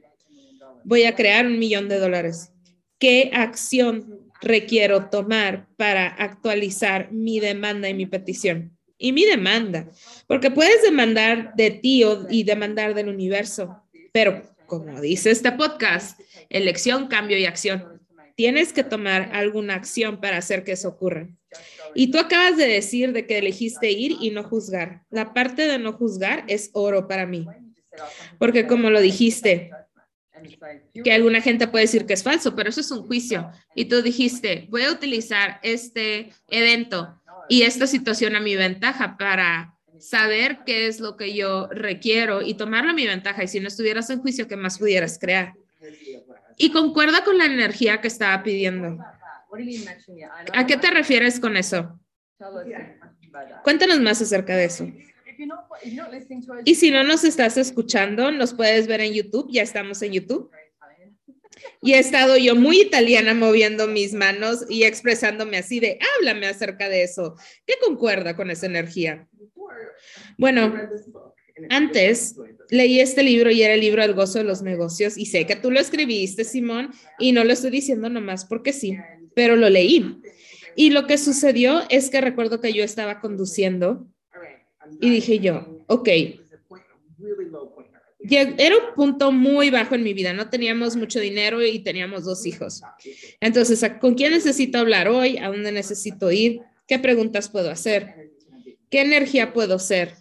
Voy 0.84 1.04
a 1.04 1.14
crear 1.14 1.46
un 1.46 1.58
millón 1.58 1.88
de 1.88 1.98
dólares. 1.98 2.52
¿Qué 3.00 3.30
acción 3.34 4.30
requiero 4.40 5.10
tomar 5.10 5.66
para 5.76 6.06
actualizar 6.06 7.10
mi 7.10 7.40
demanda 7.40 7.88
y 7.88 7.94
mi 7.94 8.06
petición? 8.06 8.76
y 9.00 9.12
mi 9.12 9.24
demanda, 9.24 9.88
porque 10.26 10.50
puedes 10.50 10.82
demandar 10.82 11.54
de 11.56 11.70
ti 11.70 12.04
y 12.28 12.44
demandar 12.44 12.94
del 12.94 13.08
universo, 13.08 13.82
pero 14.12 14.42
como 14.66 15.00
dice 15.00 15.30
este 15.30 15.50
podcast, 15.52 16.20
elección, 16.50 17.08
cambio 17.08 17.36
y 17.38 17.46
acción. 17.46 18.00
Tienes 18.36 18.72
que 18.72 18.84
tomar 18.84 19.30
alguna 19.32 19.74
acción 19.74 20.20
para 20.20 20.36
hacer 20.36 20.62
que 20.62 20.72
eso 20.72 20.88
ocurra. 20.88 21.28
Y 21.94 22.10
tú 22.12 22.18
acabas 22.18 22.56
de 22.56 22.68
decir 22.68 23.12
de 23.12 23.26
que 23.26 23.38
elegiste 23.38 23.90
ir 23.90 24.16
y 24.20 24.30
no 24.30 24.44
juzgar. 24.44 25.02
La 25.10 25.34
parte 25.34 25.66
de 25.66 25.78
no 25.78 25.92
juzgar 25.92 26.44
es 26.46 26.70
oro 26.72 27.08
para 27.08 27.26
mí, 27.26 27.46
porque 28.38 28.66
como 28.66 28.90
lo 28.90 29.00
dijiste, 29.00 29.70
que 31.04 31.12
alguna 31.12 31.40
gente 31.40 31.68
puede 31.68 31.84
decir 31.84 32.06
que 32.06 32.14
es 32.14 32.22
falso, 32.22 32.54
pero 32.54 32.70
eso 32.70 32.80
es 32.80 32.90
un 32.90 33.06
juicio. 33.06 33.50
Y 33.74 33.86
tú 33.86 34.02
dijiste, 34.02 34.66
voy 34.70 34.82
a 34.82 34.92
utilizar 34.92 35.60
este 35.62 36.32
evento 36.48 37.20
y 37.48 37.62
esta 37.62 37.86
situación 37.86 38.36
a 38.36 38.40
mi 38.40 38.56
ventaja 38.56 39.16
para 39.16 39.74
saber 39.98 40.60
qué 40.64 40.86
es 40.86 41.00
lo 41.00 41.16
que 41.16 41.34
yo 41.34 41.68
requiero 41.68 42.42
y 42.42 42.54
tomarlo 42.54 42.90
a 42.90 42.94
mi 42.94 43.06
ventaja. 43.06 43.44
Y 43.44 43.48
si 43.48 43.60
no 43.60 43.68
estuvieras 43.68 44.08
en 44.10 44.20
juicio, 44.20 44.48
¿qué 44.48 44.56
más 44.56 44.78
pudieras 44.78 45.18
crear? 45.18 45.54
Y 46.56 46.70
concuerda 46.72 47.24
con 47.24 47.38
la 47.38 47.46
energía 47.46 48.00
que 48.00 48.08
estaba 48.08 48.42
pidiendo. 48.42 48.98
¿A 50.52 50.66
qué 50.66 50.76
te 50.76 50.90
refieres 50.90 51.40
con 51.40 51.56
eso? 51.56 51.98
Cuéntanos 53.62 54.00
más 54.00 54.20
acerca 54.22 54.56
de 54.56 54.64
eso. 54.64 54.90
Y 56.64 56.74
si 56.74 56.90
no 56.90 57.02
nos 57.04 57.24
estás 57.24 57.56
escuchando, 57.56 58.30
nos 58.30 58.54
puedes 58.54 58.86
ver 58.86 59.00
en 59.00 59.12
YouTube, 59.12 59.48
ya 59.50 59.62
estamos 59.62 60.02
en 60.02 60.12
YouTube. 60.12 60.50
Y 61.82 61.92
he 61.92 61.98
estado 61.98 62.36
yo 62.36 62.54
muy 62.54 62.80
italiana 62.80 63.34
moviendo 63.34 63.86
mis 63.86 64.14
manos 64.14 64.64
y 64.68 64.84
expresándome 64.84 65.58
así 65.58 65.80
de, 65.80 65.98
háblame 66.16 66.46
acerca 66.46 66.88
de 66.88 67.02
eso. 67.02 67.36
¿Qué 67.66 67.74
concuerda 67.84 68.34
con 68.36 68.50
esa 68.50 68.66
energía? 68.66 69.28
Bueno, 70.38 70.74
antes 71.68 72.36
leí 72.70 73.00
este 73.00 73.22
libro 73.22 73.50
y 73.50 73.62
era 73.62 73.74
el 73.74 73.80
libro 73.80 74.02
El 74.02 74.14
gozo 74.14 74.38
de 74.38 74.44
los 74.44 74.62
negocios 74.62 75.18
y 75.18 75.26
sé 75.26 75.46
que 75.46 75.56
tú 75.56 75.70
lo 75.70 75.80
escribiste, 75.80 76.44
Simón, 76.44 76.90
y 77.18 77.32
no 77.32 77.44
lo 77.44 77.52
estoy 77.52 77.70
diciendo 77.70 78.08
nomás 78.08 78.44
porque 78.46 78.72
sí, 78.72 78.96
pero 79.34 79.56
lo 79.56 79.68
leí. 79.68 80.18
Y 80.76 80.90
lo 80.90 81.06
que 81.06 81.18
sucedió 81.18 81.82
es 81.90 82.10
que 82.10 82.20
recuerdo 82.20 82.60
que 82.60 82.72
yo 82.72 82.84
estaba 82.84 83.20
conduciendo 83.20 84.06
y 85.00 85.10
dije 85.10 85.38
yo, 85.38 85.84
ok, 85.86 86.08
era 88.28 88.76
un 88.76 88.94
punto 88.94 89.32
muy 89.32 89.70
bajo 89.70 89.94
en 89.94 90.02
mi 90.02 90.14
vida, 90.14 90.32
no 90.32 90.50
teníamos 90.50 90.96
mucho 90.96 91.20
dinero 91.20 91.64
y 91.64 91.78
teníamos 91.80 92.24
dos 92.24 92.46
hijos. 92.46 92.82
Entonces, 93.40 93.84
¿con 94.00 94.14
quién 94.14 94.32
necesito 94.32 94.78
hablar 94.78 95.08
hoy? 95.08 95.38
¿A 95.38 95.48
dónde 95.48 95.72
necesito 95.72 96.30
ir? 96.30 96.60
¿Qué 96.86 96.98
preguntas 96.98 97.48
puedo 97.48 97.70
hacer? 97.70 98.30
¿Qué 98.90 99.00
energía 99.00 99.52
puedo 99.52 99.78
ser? 99.78 100.14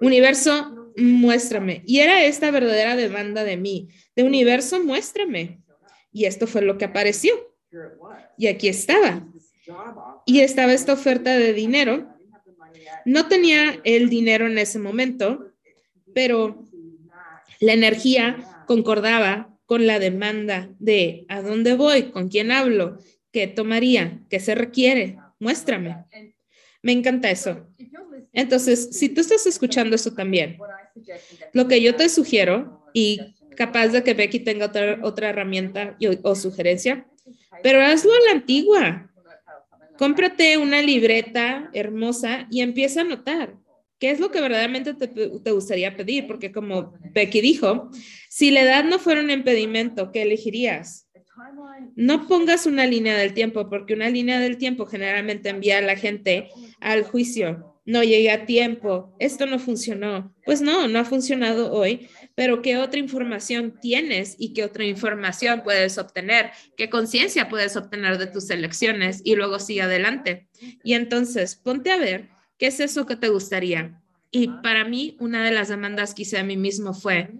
Universo, 0.00 0.92
muéstrame. 0.96 1.82
Y 1.86 2.00
era 2.00 2.24
esta 2.24 2.50
verdadera 2.50 2.96
demanda 2.96 3.44
de 3.44 3.56
mí, 3.56 3.88
de 4.14 4.24
universo, 4.24 4.82
muéstrame. 4.82 5.60
Y 6.12 6.24
esto 6.24 6.46
fue 6.46 6.62
lo 6.62 6.78
que 6.78 6.86
apareció. 6.86 7.34
Y 8.36 8.48
aquí 8.48 8.68
estaba. 8.68 9.26
Y 10.26 10.40
estaba 10.40 10.72
esta 10.72 10.92
oferta 10.92 11.36
de 11.36 11.52
dinero. 11.52 12.15
No 13.06 13.28
tenía 13.28 13.80
el 13.84 14.10
dinero 14.10 14.48
en 14.48 14.58
ese 14.58 14.80
momento, 14.80 15.52
pero 16.12 16.64
la 17.60 17.72
energía 17.72 18.64
concordaba 18.66 19.56
con 19.64 19.86
la 19.86 20.00
demanda 20.00 20.68
de 20.80 21.24
a 21.28 21.40
dónde 21.40 21.74
voy, 21.74 22.10
con 22.10 22.28
quién 22.28 22.50
hablo, 22.50 22.98
qué 23.30 23.46
tomaría, 23.46 24.20
qué 24.28 24.40
se 24.40 24.56
requiere, 24.56 25.18
muéstrame. 25.38 26.04
Me 26.82 26.90
encanta 26.90 27.30
eso. 27.30 27.68
Entonces, 28.32 28.88
si 28.90 29.08
tú 29.08 29.20
estás 29.20 29.46
escuchando 29.46 29.94
eso 29.94 30.12
también, 30.12 30.58
lo 31.52 31.68
que 31.68 31.80
yo 31.80 31.94
te 31.94 32.08
sugiero, 32.08 32.82
y 32.92 33.20
capaz 33.56 33.88
de 33.88 34.02
que 34.02 34.14
Becky 34.14 34.40
tenga 34.40 34.66
otra, 34.66 34.98
otra 35.02 35.28
herramienta 35.30 35.96
o, 36.24 36.34
sugerencia, 36.34 37.06
pero 37.62 37.80
hazlo 37.80 38.12
a 38.12 38.24
la 38.26 38.32
antigua. 38.32 39.12
Cómprate 39.98 40.58
una 40.58 40.82
libreta 40.82 41.70
hermosa 41.72 42.46
y 42.50 42.60
empieza 42.60 43.00
a 43.00 43.04
anotar. 43.04 43.56
¿Qué 43.98 44.10
es 44.10 44.20
lo 44.20 44.30
que 44.30 44.40
verdaderamente 44.40 44.92
te, 44.94 45.08
te, 45.08 45.50
gustaría 45.50 45.96
pedir? 45.96 46.26
Porque 46.26 46.52
como 46.52 46.92
Becky 47.14 47.40
dijo, 47.40 47.90
si 48.28 48.50
la 48.50 48.60
edad 48.60 48.84
no 48.84 48.98
fuera 48.98 49.22
un 49.22 49.30
impedimento, 49.30 50.12
¿qué 50.12 50.22
elegirías? 50.22 51.08
No 51.94 52.26
pongas 52.26 52.66
una 52.66 52.86
línea 52.86 53.16
del 53.16 53.32
tiempo, 53.32 53.68
porque 53.68 53.94
una 53.94 54.10
línea 54.10 54.40
del 54.40 54.58
tiempo 54.58 54.86
generalmente 54.86 55.48
envía 55.48 55.78
a 55.78 55.82
la 55.82 55.96
gente 55.96 56.48
al 56.80 57.04
juicio 57.04 57.75
no 57.86 58.02
llegué 58.02 58.32
a 58.32 58.44
tiempo, 58.44 59.14
esto 59.20 59.46
no 59.46 59.58
funcionó. 59.58 60.34
Pues 60.44 60.60
no, 60.60 60.88
no 60.88 60.98
ha 60.98 61.04
funcionado 61.04 61.72
hoy, 61.72 62.08
pero 62.34 62.60
¿qué 62.60 62.76
otra 62.76 62.98
información 62.98 63.78
tienes 63.80 64.34
y 64.38 64.52
qué 64.52 64.64
otra 64.64 64.84
información 64.84 65.62
puedes 65.62 65.96
obtener? 65.96 66.50
¿Qué 66.76 66.90
conciencia 66.90 67.48
puedes 67.48 67.76
obtener 67.76 68.18
de 68.18 68.26
tus 68.26 68.50
elecciones? 68.50 69.22
Y 69.24 69.36
luego 69.36 69.60
sigue 69.60 69.82
adelante. 69.82 70.48
Y 70.82 70.94
entonces, 70.94 71.54
ponte 71.54 71.92
a 71.92 71.96
ver 71.96 72.28
qué 72.58 72.66
es 72.66 72.80
eso 72.80 73.06
que 73.06 73.16
te 73.16 73.28
gustaría. 73.28 74.02
Y 74.32 74.48
para 74.62 74.84
mí, 74.84 75.16
una 75.20 75.44
de 75.44 75.52
las 75.52 75.68
demandas 75.68 76.12
que 76.12 76.22
hice 76.22 76.38
a 76.38 76.44
mí 76.44 76.56
mismo 76.56 76.92
fue, 76.92 77.30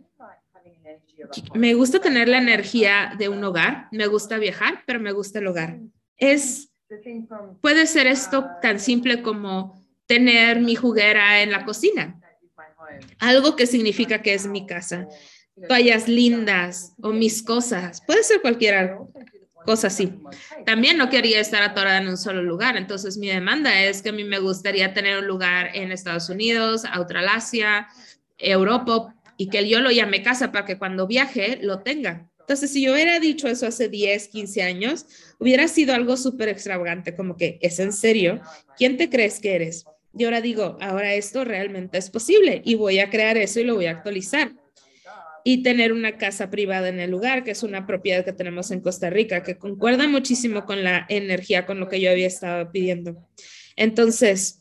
me 1.55 1.75
gusta 1.75 1.99
tener 1.99 2.29
la 2.29 2.39
energía 2.39 3.15
de 3.19 3.29
un 3.29 3.43
hogar, 3.43 3.89
me 3.91 4.07
gusta 4.07 4.39
viajar, 4.39 4.85
pero 4.87 5.01
me 5.01 5.11
gusta 5.11 5.41
el 5.41 5.49
hogar. 5.49 5.81
Es, 6.17 6.71
puede 7.61 7.87
ser 7.87 8.07
esto 8.07 8.47
tan 8.63 8.79
simple 8.79 9.23
como 9.23 9.76
tener 10.07 10.61
mi 10.61 10.75
juguera 10.75 11.43
en 11.43 11.51
la 11.51 11.65
cocina, 11.65 12.21
algo 13.19 13.57
que 13.57 13.67
significa 13.67 14.23
que 14.23 14.35
es 14.35 14.47
mi 14.47 14.67
casa, 14.67 15.09
toallas 15.69 16.09
lindas 16.09 16.95
o 17.03 17.11
mis 17.11 17.43
cosas, 17.43 18.03
puede 18.07 18.23
ser 18.23 18.41
cualquier 18.41 18.97
cosa 19.65 19.89
así. 19.89 20.15
También 20.65 20.97
no 20.97 21.11
quería 21.11 21.41
estar 21.41 21.63
atorada 21.63 21.99
en 21.99 22.09
un 22.09 22.17
solo 22.17 22.43
lugar, 22.43 22.77
entonces 22.77 23.19
mi 23.19 23.29
demanda 23.29 23.83
es 23.83 24.03
que 24.03 24.11
a 24.11 24.13
mí 24.13 24.25
me 24.25 24.39
gustaría 24.39 24.95
tener 24.95 25.19
un 25.19 25.27
lugar 25.27 25.71
en 25.75 25.93
Estados 25.93 26.29
Unidos, 26.29 26.85
Australasia, 26.85 27.89
Europa, 28.39 29.15
y 29.37 29.49
que 29.49 29.69
yo 29.69 29.81
lo 29.81 29.91
llame 29.91 30.23
casa 30.23 30.53
para 30.53 30.65
que 30.65 30.79
cuando 30.79 31.07
viaje 31.07 31.59
lo 31.61 31.81
tenga. 31.81 32.29
Entonces, 32.41 32.73
si 32.73 32.85
yo 32.85 32.93
hubiera 32.93 33.19
dicho 33.19 33.49
eso 33.49 33.67
hace 33.67 33.89
10, 33.89 34.29
15 34.29 34.63
años, 34.63 35.07
hubiera 35.41 35.67
sido 35.67 35.95
algo 35.95 36.17
súper 36.17 36.49
extravagante, 36.49 37.17
como 37.17 37.37
que, 37.37 37.59
¿es 37.61 37.81
en 37.81 37.93
serio? 37.93 38.41
¿Quién 38.77 38.97
te 38.97 39.11
crees 39.11 39.41
que 39.41 39.57
eres? 39.57 39.85
Y 40.17 40.25
ahora 40.25 40.41
digo, 40.41 40.79
ahora 40.81 41.15
esto 41.15 41.45
realmente 41.45 41.99
es 41.99 42.11
posible 42.11 42.63
y 42.65 42.75
voy 42.75 42.99
a 42.99 43.11
crear 43.11 43.37
eso 43.37 43.61
y 43.61 43.65
lo 43.65 43.75
voy 43.75 43.87
a 43.87 43.93
actualizar. 43.93 44.53
Y 45.45 45.63
tener 45.63 45.93
una 45.93 46.19
casa 46.19 46.51
privada 46.51 46.89
en 46.89 46.99
el 46.99 47.11
lugar, 47.11 47.45
que 47.45 47.53
es 47.53 47.63
una 47.63 47.87
propiedad 47.87 48.25
que 48.25 48.33
tenemos 48.33 48.71
en 48.73 48.81
Costa 48.81 49.11
Rica, 49.11 49.43
que 49.43 49.59
concuerda 49.59 50.09
muchísimo 50.09 50.65
con 50.65 50.83
la 50.83 51.07
energía, 51.09 51.67
con 51.67 51.79
lo 51.79 51.89
que 51.89 52.01
yo 52.01 52.11
había 52.11 52.27
estado 52.27 52.73
pidiendo. 52.73 53.29
Entonces, 53.77 54.61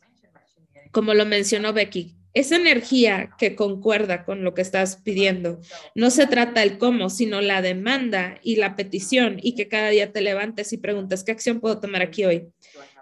como 0.91 1.13
lo 1.15 1.25
mencionó 1.25 1.74
Becky, 1.74 2.15
esa 2.35 2.57
energía 2.57 3.29
que 3.38 3.55
concuerda 3.55 4.25
con 4.25 4.43
lo 4.43 4.53
que 4.53 4.62
estás 4.62 4.97
pidiendo, 4.97 5.62
no 5.95 6.12
se 6.12 6.27
trata 6.27 6.62
el 6.63 6.77
cómo, 6.77 7.09
sino 7.09 7.39
la 7.39 7.62
demanda 7.62 8.39
y 8.43 8.57
la 8.57 8.75
petición 8.75 9.39
y 9.41 9.55
que 9.55 9.69
cada 9.69 9.89
día 9.89 10.12
te 10.12 10.19
levantes 10.19 10.74
y 10.74 10.77
preguntes, 10.77 11.24
¿qué 11.24 11.31
acción 11.31 11.62
puedo 11.62 11.79
tomar 11.79 12.01
aquí 12.01 12.25
hoy? 12.25 12.50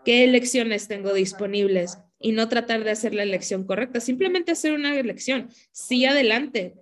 ¿Qué 0.06 0.24
elecciones 0.24 0.88
tengo 0.88 1.14
disponibles? 1.14 1.98
Y 2.24 2.32
no 2.32 2.48
tratar 2.48 2.84
de 2.86 2.92
hacer 2.92 3.14
la 3.14 3.24
elección 3.24 3.66
correcta, 3.66 4.00
simplemente 4.00 4.54
hacer 4.54 4.74
una 4.74 4.98
elección. 4.98 5.50
Sí, 5.74 6.06
adelante. 6.06 6.74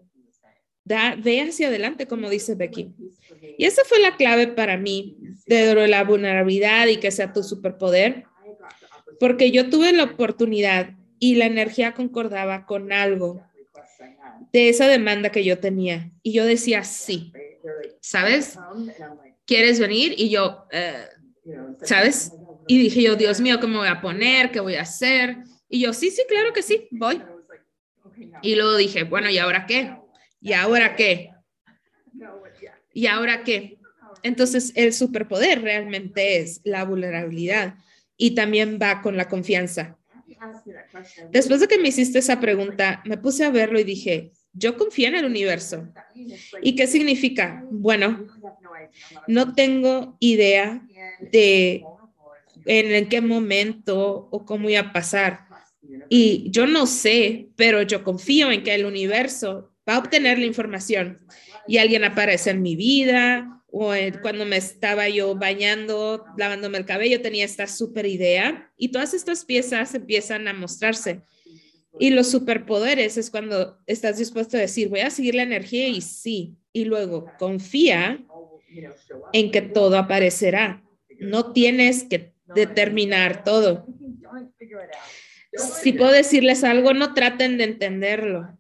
Da, 0.86 1.16
ve 1.16 1.42
hacia 1.42 1.68
adelante, 1.68 2.06
como 2.06 2.30
dice 2.30 2.54
Becky. 2.56 2.94
Y 3.58 3.66
esa 3.66 3.84
fue 3.84 4.00
la 4.00 4.16
clave 4.16 4.48
para 4.48 4.78
mí 4.78 5.18
de 5.48 5.88
la 5.88 6.04
vulnerabilidad 6.04 6.88
y 6.88 6.98
que 6.98 7.10
sea 7.10 7.34
tu 7.34 7.44
superpoder, 7.44 8.26
porque 9.20 9.52
yo 9.52 9.70
tuve 9.70 9.92
la 9.94 10.04
oportunidad 10.04 10.96
y 11.20 11.36
la 11.36 11.46
energía 11.46 11.94
concordaba 11.94 12.66
con 12.66 12.92
algo 12.92 13.42
de 14.54 14.70
esa 14.70 14.88
demanda 14.88 15.32
que 15.32 15.44
yo 15.44 15.58
tenía. 15.58 16.12
Y 16.22 16.34
yo 16.34 16.46
decía, 16.46 16.84
sí, 16.84 17.34
¿sabes? 18.00 18.60
¿Quieres 19.46 19.80
venir? 19.80 20.14
Y 20.18 20.30
yo, 20.30 20.66
eh, 20.72 21.06
¿sabes? 21.84 22.32
Y 22.68 22.78
dije 22.78 23.02
yo, 23.02 23.16
Dios 23.16 23.42
mío, 23.42 23.60
¿qué 23.60 23.68
me 23.68 23.78
voy 23.78 23.88
a 23.88 24.02
poner? 24.02 24.52
¿Qué 24.52 24.60
voy 24.60 24.76
a 24.76 24.82
hacer? 24.82 25.38
Y 25.70 25.82
yo, 25.82 25.94
sí, 25.94 26.12
sí, 26.12 26.24
claro 26.28 26.54
que 26.54 26.62
sí, 26.62 26.88
voy. 26.92 27.22
Y 28.42 28.56
luego 28.56 28.76
dije, 28.76 29.04
bueno, 29.04 29.30
¿y 29.30 29.38
ahora 29.38 29.66
qué? 29.66 29.96
¿Y 30.40 30.54
ahora 30.54 30.96
qué? 30.96 31.32
¿Y 32.94 33.08
ahora 33.08 33.44
qué? 33.44 33.78
Entonces, 34.24 34.74
el 34.76 34.94
superpoder 34.94 35.62
realmente 35.62 36.38
es 36.38 36.62
la 36.64 36.84
vulnerabilidad 36.84 37.76
y 38.18 38.36
también 38.36 38.78
va 38.82 39.02
con 39.02 39.18
la 39.18 39.28
confianza. 39.28 39.98
Después 41.32 41.60
de 41.60 41.68
que 41.68 41.78
me 41.78 41.90
hiciste 41.90 42.20
esa 42.20 42.40
pregunta, 42.40 43.02
me 43.06 43.18
puse 43.18 43.46
a 43.46 43.52
verlo 43.52 43.80
y 43.80 43.84
dije, 43.84 44.32
yo 44.54 44.78
confío 44.78 45.08
en 45.08 45.16
el 45.16 45.26
universo. 45.26 45.88
¿Y 46.62 46.76
qué 46.76 46.88
significa? 46.88 47.64
Bueno, 47.70 48.28
no 49.28 49.54
tengo 49.54 50.18
idea 50.20 50.82
de 51.32 51.84
en 52.66 53.10
qué 53.10 53.22
momento 53.22 54.30
o 54.32 54.46
cómo 54.46 54.70
iba 54.70 54.82
a 54.82 54.94
pasar. 54.94 55.42
Y 56.10 56.50
yo 56.52 56.68
no 56.68 56.86
sé, 56.86 57.50
pero 57.56 57.82
yo 57.82 58.04
confío 58.04 58.52
en 58.52 58.64
que 58.64 58.76
el 58.76 58.86
universo 58.86 59.74
va 59.88 59.96
a 59.96 60.00
obtener 60.00 60.40
la 60.40 60.46
información 60.46 61.20
y 61.68 61.78
alguien 61.78 62.04
aparece 62.04 62.52
en 62.52 62.62
mi 62.62 62.76
vida 62.76 63.62
o 63.72 63.94
cuando 64.22 64.46
me 64.46 64.58
estaba 64.58 65.08
yo 65.08 65.36
bañando, 65.36 66.26
lavándome 66.38 66.78
el 66.78 66.86
cabello, 66.86 67.22
tenía 67.22 67.46
esta 67.46 67.68
super 67.68 68.06
idea 68.06 68.70
y 68.78 68.90
todas 68.90 69.14
estas 69.14 69.46
piezas 69.46 69.96
empiezan 69.96 70.48
a 70.48 70.54
mostrarse. 70.54 71.22
Y 72.00 72.10
los 72.10 72.30
superpoderes 72.30 73.18
es 73.18 73.30
cuando 73.30 73.78
estás 73.86 74.18
dispuesto 74.18 74.58
a 74.58 74.62
decir, 74.62 74.90
voy 74.90 75.02
a 75.02 75.10
seguir 75.10 75.36
la 75.36 75.44
energía 75.44 75.88
y 75.88 76.02
sí, 76.02 76.58
y 76.74 76.86
luego 76.86 77.32
confía 77.40 78.24
en 79.34 79.52
que 79.52 79.62
todo 79.62 79.98
aparecerá. 79.98 80.84
No 81.20 81.54
tienes 81.54 82.04
que 82.04 82.34
determinar 82.56 83.44
todo. 83.44 83.86
Si 85.54 85.92
puedo 85.92 86.12
decirles 86.12 86.64
algo, 86.64 86.94
no 86.94 87.14
traten 87.14 87.58
de 87.58 87.66
entenderlo. 87.66 88.58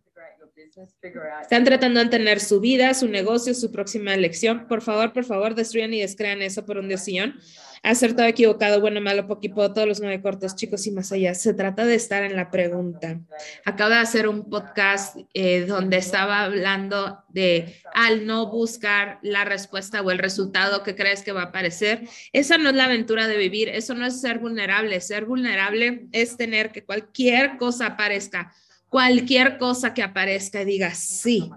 Están 1.42 1.66
tratando 1.66 2.00
de 2.00 2.06
tener 2.06 2.40
su 2.40 2.62
vida, 2.62 2.94
su 2.94 3.10
negocio, 3.10 3.54
su 3.54 3.72
próxima 3.72 4.13
elección. 4.13 4.68
Por 4.68 4.82
favor, 4.82 5.12
por 5.12 5.25
favor, 5.25 5.54
destruyan 5.54 5.94
y 5.94 6.00
descrean 6.00 6.42
eso 6.42 6.66
por 6.66 6.78
un 6.78 6.88
diosillón. 6.88 7.36
Acertado, 7.84 8.30
equivocado, 8.30 8.80
bueno, 8.80 9.01
malo, 9.01 9.28
poquito, 9.28 9.74
todos 9.74 9.88
los 9.88 10.00
nueve 10.00 10.22
cortos, 10.22 10.56
chicos 10.56 10.88
y 10.88 10.92
más 10.92 11.12
allá. 11.12 11.34
Se 11.34 11.54
trata 11.54 11.86
de 11.86 11.96
estar 11.96 12.24
en 12.24 12.38
la 12.38 12.51
pregunta. 12.51 13.20
Acabo 13.66 13.90
de 13.90 13.98
hacer 13.98 14.30
un 14.30 14.50
podcast 14.50 15.18
eh, 15.34 15.66
donde 15.66 15.98
estaba 15.98 16.44
hablando 16.44 17.22
de 17.30 17.75
al 17.94 18.25
no 18.25 18.50
buscar 18.50 19.20
la 19.24 19.44
respuesta 19.44 20.01
o 20.01 20.12
el 20.12 20.20
resultado 20.20 20.84
que 20.84 20.96
crees 20.96 21.22
que 21.22 21.34
va 21.34 21.42
a 21.42 21.46
aparecer. 21.46 22.04
Esa 22.32 22.58
no 22.58 22.70
es 22.70 22.75
la 22.75 22.86
aventura 22.86 23.28
de 23.28 23.36
vivir, 23.36 23.68
eso 23.68 23.94
no 23.94 24.06
es 24.06 24.22
ser 24.22 24.40
vulnerable. 24.40 25.01
Ser 25.01 25.25
vulnerable 25.25 26.08
es 26.13 26.38
tener 26.38 26.72
que 26.72 26.86
cualquier 26.86 27.58
cosa 27.58 27.88
aparezca 27.88 28.54
cualquier 28.92 29.58
cosa 29.58 29.94
que 29.94 30.04
aparezca 30.04 30.62
y 30.62 30.66
diga 30.66 30.94
sí. 30.94 31.50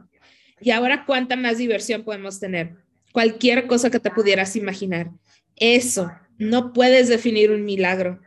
Y 0.61 0.71
ahora, 0.71 1.05
¿cuánta 1.05 1.35
más 1.35 1.59
diversión 1.59 2.05
podemos 2.05 2.39
tener? 2.39 2.77
Cualquier 3.13 3.67
cosa 3.67 3.91
que 3.91 3.99
te 3.99 4.11
pudieras 4.11 4.55
imaginar. 4.55 5.11
Eso, 5.57 6.13
no 6.39 6.73
puedes 6.73 7.09
definir 7.09 7.51
un 7.51 7.65
milagro. 7.65 8.21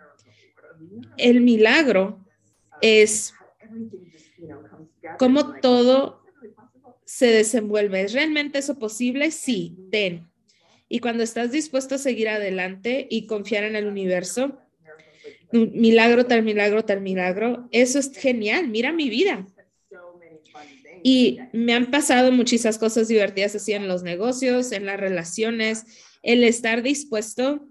El 1.15 1.39
milagro 1.39 2.19
es 2.81 3.33
cómo 5.17 5.53
todo 5.61 6.21
se 7.05 7.27
desenvuelve. 7.27 8.01
¿Es 8.01 8.13
realmente 8.13 8.59
eso 8.59 8.77
posible? 8.77 9.31
Sí, 9.31 9.77
ten. 9.89 10.29
Y 10.89 10.99
cuando 10.99 11.23
estás 11.23 11.53
dispuesto 11.53 11.95
a 11.95 11.97
seguir 11.97 12.27
adelante 12.27 13.07
y 13.09 13.25
confiar 13.25 13.63
en 13.63 13.77
el 13.77 13.87
universo, 13.87 14.59
milagro 15.51 16.25
tal 16.25 16.43
milagro 16.43 16.83
tal 16.83 17.01
milagro. 17.01 17.67
Eso 17.71 17.99
es 17.99 18.11
genial, 18.15 18.67
mira 18.67 18.91
mi 18.91 19.09
vida. 19.09 19.45
Y 21.03 21.39
me 21.53 21.73
han 21.73 21.91
pasado 21.91 22.31
muchísimas 22.31 22.77
cosas 22.77 23.07
divertidas 23.07 23.55
así 23.55 23.73
en 23.73 23.87
los 23.87 24.03
negocios, 24.03 24.71
en 24.71 24.85
las 24.85 24.99
relaciones, 24.99 25.85
el 26.23 26.43
estar 26.43 26.81
dispuesto, 26.81 27.67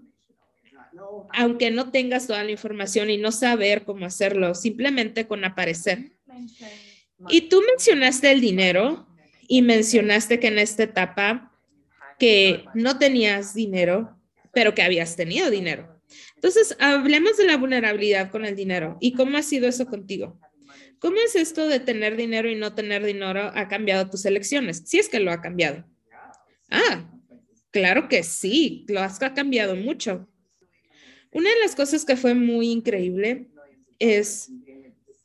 aunque 1.33 1.69
no 1.69 1.91
tengas 1.91 2.27
toda 2.27 2.43
la 2.43 2.51
información 2.51 3.09
y 3.09 3.17
no 3.17 3.31
saber 3.31 3.83
cómo 3.83 4.05
hacerlo, 4.05 4.55
simplemente 4.55 5.27
con 5.27 5.43
aparecer. 5.43 6.13
Y 7.29 7.41
tú 7.41 7.61
mencionaste 7.61 8.31
el 8.31 8.41
dinero 8.41 9.07
y 9.47 9.61
mencionaste 9.61 10.39
que 10.39 10.47
en 10.47 10.59
esta 10.59 10.83
etapa 10.83 11.51
que 12.17 12.65
no 12.73 12.97
tenías 12.97 13.53
dinero, 13.53 14.17
pero 14.51 14.73
que 14.73 14.81
habías 14.81 15.15
tenido 15.15 15.49
dinero. 15.49 15.96
Entonces, 16.37 16.77
hablemos 16.79 17.35
de 17.35 17.45
la 17.45 17.57
vulnerabilidad 17.57 18.29
con 18.29 18.45
el 18.45 18.55
dinero 18.55 18.97
y 19.01 19.13
cómo 19.13 19.37
ha 19.37 19.41
sido 19.41 19.67
eso 19.67 19.87
contigo. 19.87 20.39
¿Cómo 20.99 21.17
es 21.17 21.35
esto 21.35 21.67
de 21.67 21.79
tener 21.79 22.15
dinero 22.15 22.49
y 22.49 22.55
no 22.55 22.75
tener 22.75 23.03
dinero 23.03 23.51
ha 23.53 23.67
cambiado 23.67 24.09
tus 24.09 24.25
elecciones? 24.25 24.83
Si 24.85 24.99
es 24.99 25.09
que 25.09 25.19
lo 25.19 25.31
ha 25.31 25.41
cambiado. 25.41 25.83
Ah, 26.69 27.09
claro 27.71 28.07
que 28.07 28.21
sí, 28.21 28.85
lo 28.87 29.01
has 29.01 29.19
cambiado 29.19 29.75
mucho. 29.75 30.27
Una 31.31 31.49
de 31.49 31.59
las 31.61 31.75
cosas 31.75 32.05
que 32.05 32.15
fue 32.15 32.35
muy 32.35 32.71
increíble 32.71 33.47
es 33.97 34.51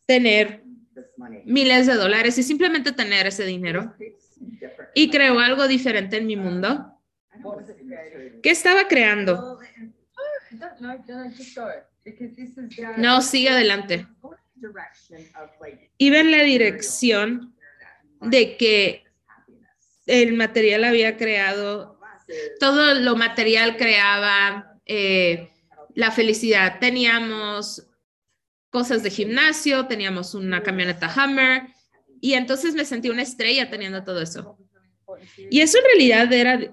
tener 0.06 0.62
miles 1.44 1.86
de 1.86 1.94
dólares 1.94 2.38
y 2.38 2.42
simplemente 2.42 2.92
tener 2.92 3.26
ese 3.26 3.44
dinero. 3.44 3.94
Y 4.94 5.10
creo 5.10 5.38
algo 5.38 5.68
diferente 5.68 6.16
en 6.16 6.26
mi 6.26 6.36
mundo. 6.36 6.98
¿Qué 8.42 8.50
estaba 8.50 8.88
creando? 8.88 9.58
No, 12.98 13.20
sigue 13.20 13.48
adelante. 13.50 14.06
Iba 15.98 16.18
en 16.18 16.30
la 16.30 16.42
dirección 16.42 17.54
de 18.20 18.56
que 18.56 19.04
el 20.06 20.34
material 20.34 20.84
había 20.84 21.16
creado, 21.16 22.00
todo 22.58 22.94
lo 22.94 23.16
material 23.16 23.76
creaba 23.76 24.78
eh, 24.86 25.50
la 25.94 26.10
felicidad. 26.10 26.78
Teníamos 26.80 27.86
cosas 28.70 29.02
de 29.02 29.10
gimnasio, 29.10 29.86
teníamos 29.86 30.34
una 30.34 30.62
camioneta 30.62 31.12
Hummer 31.14 31.68
y 32.20 32.34
entonces 32.34 32.74
me 32.74 32.84
sentí 32.84 33.10
una 33.10 33.22
estrella 33.22 33.70
teniendo 33.70 34.02
todo 34.02 34.22
eso. 34.22 34.56
¿Y 35.50 35.60
eso 35.60 35.78
en 35.78 35.84
realidad 35.84 36.32
era 36.32 36.70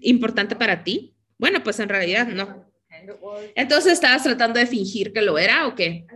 importante 0.00 0.56
para 0.56 0.82
ti? 0.82 1.14
Bueno, 1.38 1.62
pues 1.62 1.78
en 1.80 1.88
realidad 1.88 2.26
no. 2.28 2.65
Entonces, 3.54 3.94
¿estabas 3.94 4.22
tratando 4.22 4.58
de 4.58 4.66
fingir 4.66 5.12
que 5.12 5.22
lo 5.22 5.38
era 5.38 5.66
o 5.66 5.74
qué? 5.74 6.06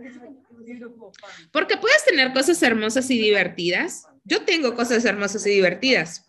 Porque 1.51 1.77
puedes 1.77 2.03
tener 2.05 2.33
cosas 2.33 2.61
hermosas 2.63 3.09
y 3.09 3.17
divertidas. 3.19 4.07
Yo 4.23 4.43
tengo 4.43 4.75
cosas 4.75 5.03
hermosas 5.05 5.45
y 5.45 5.51
divertidas. 5.51 6.25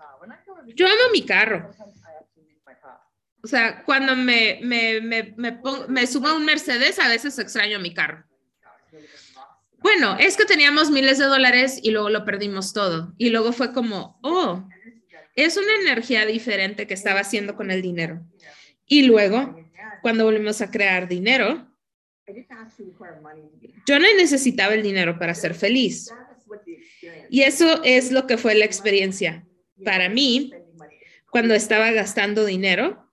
Yo 0.75 0.87
amo 0.87 1.13
mi 1.13 1.25
carro. 1.25 1.71
O 3.45 3.49
sea, 3.49 3.83
cuando 3.85 4.15
me, 4.15 4.61
me, 4.63 5.01
me, 5.01 5.35
me, 5.89 6.07
subo 6.07 6.29
a 6.29 6.37
un 6.37 6.45
Mercedes, 6.45 6.99
a 7.01 7.09
veces 7.09 7.39
extraño 7.39 7.81
mi 7.81 7.93
carro. 7.93 8.25
Bueno, 9.79 10.17
es 10.21 10.37
que 10.37 10.45
teníamos 10.45 10.93
miles 10.93 11.19
de 11.19 11.25
dólares 11.25 11.81
y 11.83 11.91
luego 11.91 12.09
lo 12.09 12.25
perdimos 12.25 12.73
todo. 12.73 13.13
Y 13.19 13.31
luego 13.31 13.53
fue 13.53 13.73
como, 13.73 14.21
oh, 14.23 14.69
es 15.35 15.57
una 15.57 15.75
energía 15.81 16.25
diferente 16.25 16.87
que 16.87 16.95
estaba 16.95 17.21
haciendo 17.21 17.57
con 17.57 17.73
el 17.73 17.83
dinero. 17.83 18.21
Y 18.87 19.03
luego 19.03 19.57
cuando 20.03 20.25
volvimos 20.25 20.61
a 20.61 20.71
crear 20.71 21.09
dinero, 21.09 21.69
yo 23.87 23.99
no 23.99 24.07
necesitaba 24.17 24.75
el 24.75 24.83
dinero 24.83 25.19
para 25.19 25.35
ser 25.35 25.55
feliz. 25.55 26.13
Y 27.31 27.43
eso 27.43 27.83
es 27.85 28.13
lo 28.13 28.27
que 28.27 28.37
fue 28.37 28.55
la 28.55 28.65
experiencia. 28.65 29.47
Para 29.85 30.09
mí, 30.09 30.53
cuando 31.31 31.55
estaba 31.55 31.91
gastando 31.91 32.45
dinero, 32.45 33.09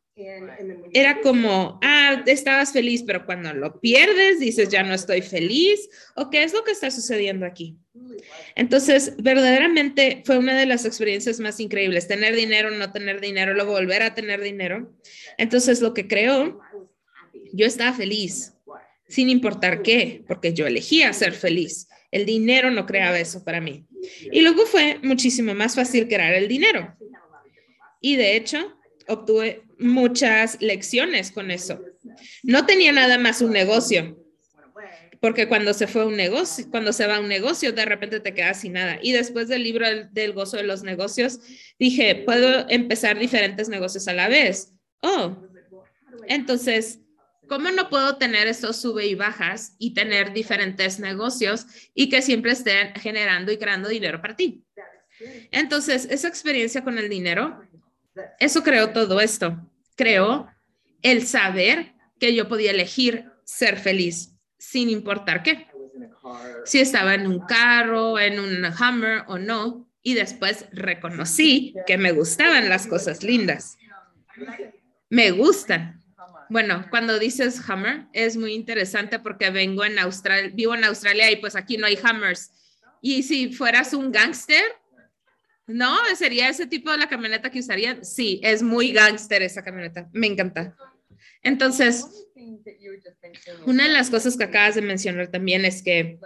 era 0.93 1.21
como, 1.21 1.79
ah, 1.81 2.23
estabas 2.25 2.73
feliz, 2.73 3.03
pero 3.03 3.25
cuando 3.25 3.53
lo 3.53 3.79
pierdes, 3.79 4.39
dices, 4.39 4.67
ya 4.69 4.83
no 4.83 4.93
estoy 4.93 5.21
feliz, 5.21 5.89
o 6.15 6.29
qué 6.29 6.43
es 6.43 6.53
lo 6.53 6.63
que 6.63 6.71
está 6.71 6.91
sucediendo 6.91 7.45
aquí. 7.45 7.77
Entonces, 8.55 9.13
verdaderamente 9.17 10.23
fue 10.25 10.37
una 10.37 10.57
de 10.57 10.65
las 10.65 10.85
experiencias 10.85 11.39
más 11.39 11.59
increíbles, 11.59 12.07
tener 12.07 12.35
dinero, 12.35 12.71
no 12.71 12.91
tener 12.91 13.21
dinero, 13.21 13.53
luego 13.53 13.71
volver 13.71 14.03
a 14.03 14.15
tener 14.15 14.41
dinero. 14.41 14.93
Entonces, 15.37 15.81
lo 15.81 15.93
que 15.93 16.07
creó 16.07 16.59
yo 17.53 17.65
estaba 17.65 17.93
feliz, 17.93 18.53
sin 19.07 19.29
importar 19.29 19.81
qué, 19.81 20.23
porque 20.27 20.53
yo 20.53 20.67
elegía 20.67 21.11
ser 21.13 21.33
feliz. 21.33 21.87
El 22.11 22.25
dinero 22.25 22.71
no 22.71 22.85
creaba 22.85 23.19
eso 23.19 23.43
para 23.43 23.61
mí. 23.61 23.85
Y 24.31 24.41
luego 24.41 24.65
fue 24.65 24.99
muchísimo 25.03 25.53
más 25.53 25.75
fácil 25.75 26.07
crear 26.07 26.33
el 26.33 26.47
dinero. 26.47 26.95
Y 28.01 28.15
de 28.15 28.35
hecho, 28.35 28.75
obtuve 29.07 29.63
muchas 29.77 30.61
lecciones 30.61 31.31
con 31.31 31.51
eso. 31.51 31.81
No 32.43 32.65
tenía 32.65 32.91
nada 32.91 33.17
más 33.17 33.41
un 33.41 33.51
negocio, 33.51 34.18
porque 35.19 35.47
cuando 35.47 35.73
se 35.73 35.87
fue 35.87 36.05
un 36.05 36.15
negocio, 36.15 36.65
cuando 36.69 36.93
se 36.93 37.07
va 37.07 37.19
un 37.19 37.27
negocio, 37.27 37.73
de 37.73 37.85
repente 37.85 38.19
te 38.19 38.33
quedas 38.33 38.61
sin 38.61 38.73
nada. 38.73 38.99
Y 39.01 39.11
después 39.11 39.47
del 39.47 39.63
libro 39.63 39.85
del 40.11 40.33
gozo 40.33 40.57
de 40.57 40.63
los 40.63 40.83
negocios, 40.83 41.39
dije, 41.77 42.23
puedo 42.25 42.65
empezar 42.69 43.19
diferentes 43.19 43.69
negocios 43.69 44.07
a 44.07 44.13
la 44.13 44.29
vez. 44.29 44.73
Oh, 45.01 45.35
entonces 46.27 46.99
¿Cómo 47.49 47.71
no 47.71 47.89
puedo 47.89 48.17
tener 48.17 48.47
estos 48.47 48.79
sube 48.79 49.07
y 49.07 49.15
bajas 49.15 49.73
y 49.79 49.95
tener 49.95 50.33
diferentes 50.33 50.99
negocios 50.99 51.65
y 51.95 52.07
que 52.07 52.21
siempre 52.21 52.51
estén 52.51 52.93
generando 52.93 53.51
y 53.51 53.57
creando 53.57 53.89
dinero 53.89 54.21
para 54.21 54.35
ti? 54.35 54.63
Entonces, 55.49 56.07
esa 56.11 56.27
experiencia 56.27 56.83
con 56.83 56.99
el 56.99 57.09
dinero, 57.09 57.59
eso 58.39 58.61
creó 58.61 58.91
todo 58.91 59.19
esto. 59.19 59.67
Creó 59.95 60.47
el 61.01 61.25
saber 61.25 61.95
que 62.19 62.35
yo 62.35 62.47
podía 62.47 62.69
elegir 62.69 63.31
ser 63.45 63.77
feliz 63.77 64.38
sin 64.59 64.89
importar 64.89 65.41
qué. 65.41 65.67
Si 66.65 66.79
estaba 66.79 67.15
en 67.15 67.25
un 67.25 67.39
carro, 67.39 68.19
en 68.19 68.39
un 68.39 68.65
Hummer 68.65 69.23
o 69.27 69.39
no. 69.39 69.87
Y 70.03 70.13
después 70.13 70.67
reconocí 70.71 71.73
que 71.87 71.97
me 71.97 72.11
gustaban 72.11 72.69
las 72.69 72.85
cosas 72.85 73.23
lindas. 73.23 73.77
Me 75.09 75.31
gustan 75.31 75.99
bueno, 76.49 76.87
cuando 76.89 77.19
dices 77.19 77.61
Hammer 77.69 78.07
es 78.11 78.35
muy 78.35 78.53
interesante 78.53 79.19
porque 79.19 79.51
vengo 79.51 79.85
en 79.85 79.99
Australia, 79.99 80.51
vivo 80.51 80.73
en 80.73 80.83
Australia 80.83 81.31
y 81.31 81.35
pues 81.35 81.55
aquí 81.55 81.77
no 81.77 81.85
hay 81.85 81.97
Hammers. 82.01 82.51
Y 83.01 83.21
si 83.21 83.53
fueras 83.53 83.93
un 83.93 84.11
gángster, 84.11 84.63
¿no? 85.67 85.95
¿Sería 86.15 86.49
ese 86.49 86.65
tipo 86.65 86.91
de 86.91 86.97
la 86.97 87.07
camioneta 87.07 87.51
que 87.51 87.59
usarían? 87.59 88.03
Sí, 88.03 88.41
es 88.43 88.63
muy 88.63 88.91
gángster 88.91 89.43
esa 89.43 89.63
camioneta. 89.63 90.09
Me 90.11 90.25
encanta. 90.25 90.75
Entonces, 91.43 92.27
una 93.65 93.87
de 93.87 93.93
las 93.93 94.09
cosas 94.09 94.37
que 94.37 94.43
acabas 94.43 94.75
de 94.75 94.81
mencionar 94.81 95.29
también 95.29 95.65
es 95.65 95.81
que 95.81 96.19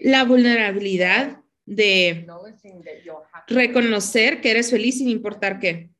la 0.00 0.24
vulnerabilidad 0.24 1.40
de 1.64 2.26
reconocer 3.46 4.40
que 4.40 4.50
eres 4.50 4.70
feliz 4.70 4.98
sin 4.98 5.08
importar 5.08 5.58
qué. 5.58 5.90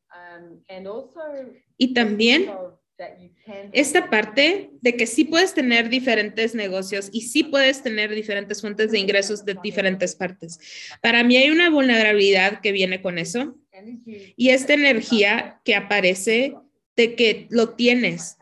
Y 1.76 1.94
también 1.94 2.50
esta 3.72 4.10
parte 4.10 4.70
de 4.80 4.96
que 4.96 5.06
sí 5.06 5.24
puedes 5.24 5.54
tener 5.54 5.88
diferentes 5.88 6.54
negocios 6.54 7.08
y 7.12 7.22
sí 7.22 7.44
puedes 7.44 7.82
tener 7.82 8.12
diferentes 8.12 8.60
fuentes 8.60 8.90
de 8.90 8.98
ingresos 8.98 9.44
de 9.44 9.56
diferentes 9.62 10.16
partes. 10.16 10.58
Para 11.00 11.22
mí 11.22 11.36
hay 11.36 11.50
una 11.50 11.70
vulnerabilidad 11.70 12.60
que 12.60 12.72
viene 12.72 13.00
con 13.00 13.18
eso 13.18 13.56
y 14.36 14.50
esta 14.50 14.74
energía 14.74 15.60
que 15.64 15.76
aparece 15.76 16.54
de 16.98 17.14
que 17.14 17.46
lo 17.50 17.70
tienes. 17.70 18.36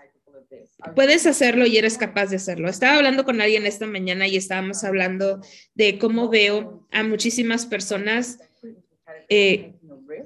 Puedes 0.95 1.27
hacerlo 1.27 1.66
y 1.66 1.77
eres 1.77 1.99
capaz 1.99 2.29
de 2.31 2.37
hacerlo. 2.37 2.71
Estaba 2.71 2.97
hablando 2.97 3.25
con 3.25 3.40
alguien 3.40 3.66
esta 3.66 3.87
mañana 3.87 4.27
y 4.27 4.37
estábamos 4.37 4.83
hablando 4.83 5.40
de 5.75 5.99
cómo 5.99 6.31
veo 6.31 6.88
a 6.90 7.03
muchísimas 7.03 7.66
personas 7.66 8.38
eh, 9.29 9.75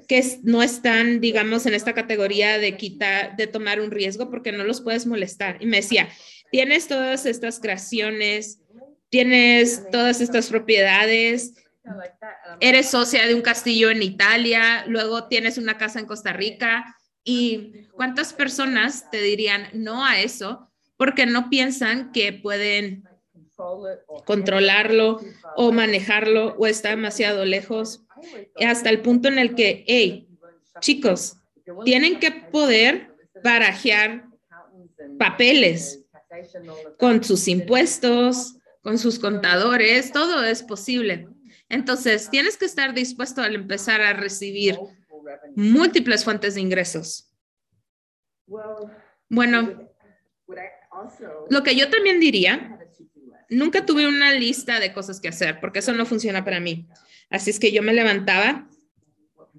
que 0.07 0.23
no 0.43 0.63
están, 0.63 1.19
digamos, 1.19 1.65
en 1.65 1.73
esta 1.73 1.93
categoría 1.93 2.57
de 2.57 2.77
quitar, 2.77 3.35
de 3.35 3.47
tomar 3.47 3.81
un 3.81 3.91
riesgo 3.91 4.29
porque 4.29 4.53
no 4.53 4.63
los 4.63 4.79
puedes 4.79 5.05
molestar. 5.05 5.57
Y 5.59 5.65
me 5.65 5.77
decía, 5.77 6.07
tienes 6.51 6.87
todas 6.87 7.25
estas 7.25 7.59
creaciones, 7.59 8.61
tienes 9.09 9.89
todas 9.91 10.21
estas 10.21 10.47
propiedades, 10.47 11.53
eres 12.61 12.89
socia 12.89 13.27
de 13.27 13.35
un 13.35 13.41
castillo 13.41 13.89
en 13.89 14.03
Italia, 14.03 14.85
luego 14.87 15.27
tienes 15.27 15.57
una 15.57 15.77
casa 15.77 15.99
en 15.99 16.05
Costa 16.05 16.31
Rica. 16.31 16.95
¿Y 17.23 17.87
cuántas 17.95 18.33
personas 18.33 19.09
te 19.11 19.21
dirían 19.21 19.67
no 19.73 20.05
a 20.05 20.19
eso 20.19 20.69
porque 20.97 21.25
no 21.25 21.49
piensan 21.49 22.11
que 22.11 22.33
pueden 22.33 23.07
controlarlo 24.25 25.19
o 25.55 25.71
manejarlo 25.71 26.55
o 26.57 26.65
está 26.65 26.89
demasiado 26.89 27.45
lejos 27.45 28.03
hasta 28.65 28.89
el 28.89 29.01
punto 29.01 29.27
en 29.27 29.39
el 29.39 29.55
que, 29.55 29.83
hey, 29.87 30.27
chicos, 30.79 31.37
tienen 31.85 32.19
que 32.19 32.31
poder 32.31 33.15
barajear 33.43 34.25
papeles 35.17 36.03
con 36.97 37.23
sus 37.23 37.47
impuestos, 37.47 38.57
con 38.81 38.97
sus 38.97 39.19
contadores, 39.19 40.11
todo 40.11 40.43
es 40.43 40.63
posible. 40.63 41.27
Entonces, 41.69 42.29
tienes 42.29 42.57
que 42.57 42.65
estar 42.65 42.93
dispuesto 42.93 43.41
al 43.41 43.55
empezar 43.55 44.01
a 44.01 44.13
recibir 44.13 44.77
múltiples 45.55 46.23
fuentes 46.23 46.55
de 46.55 46.61
ingresos. 46.61 47.33
Bueno, 49.29 49.89
lo 51.49 51.63
que 51.63 51.75
yo 51.75 51.89
también 51.89 52.19
diría, 52.19 52.79
nunca 53.49 53.85
tuve 53.85 54.07
una 54.07 54.33
lista 54.33 54.79
de 54.79 54.93
cosas 54.93 55.19
que 55.19 55.29
hacer, 55.29 55.59
porque 55.59 55.79
eso 55.79 55.93
no 55.93 56.05
funciona 56.05 56.43
para 56.43 56.59
mí. 56.59 56.87
Así 57.29 57.49
es 57.49 57.59
que 57.59 57.71
yo 57.71 57.81
me 57.81 57.93
levantaba 57.93 58.67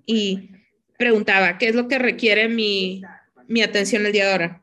y 0.05 0.51
preguntaba, 0.98 1.59
¿qué 1.59 1.68
es 1.68 1.75
lo 1.75 1.88
que 1.88 1.98
requiere 1.98 2.48
mi, 2.48 3.03
mi 3.48 3.62
atención 3.62 4.05
el 4.05 4.12
día 4.12 4.27
de 4.27 4.33
ahora? 4.33 4.62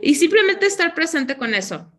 Y 0.00 0.14
simplemente 0.14 0.66
estar 0.66 0.94
presente 0.94 1.36
con 1.36 1.54
eso. 1.54 1.92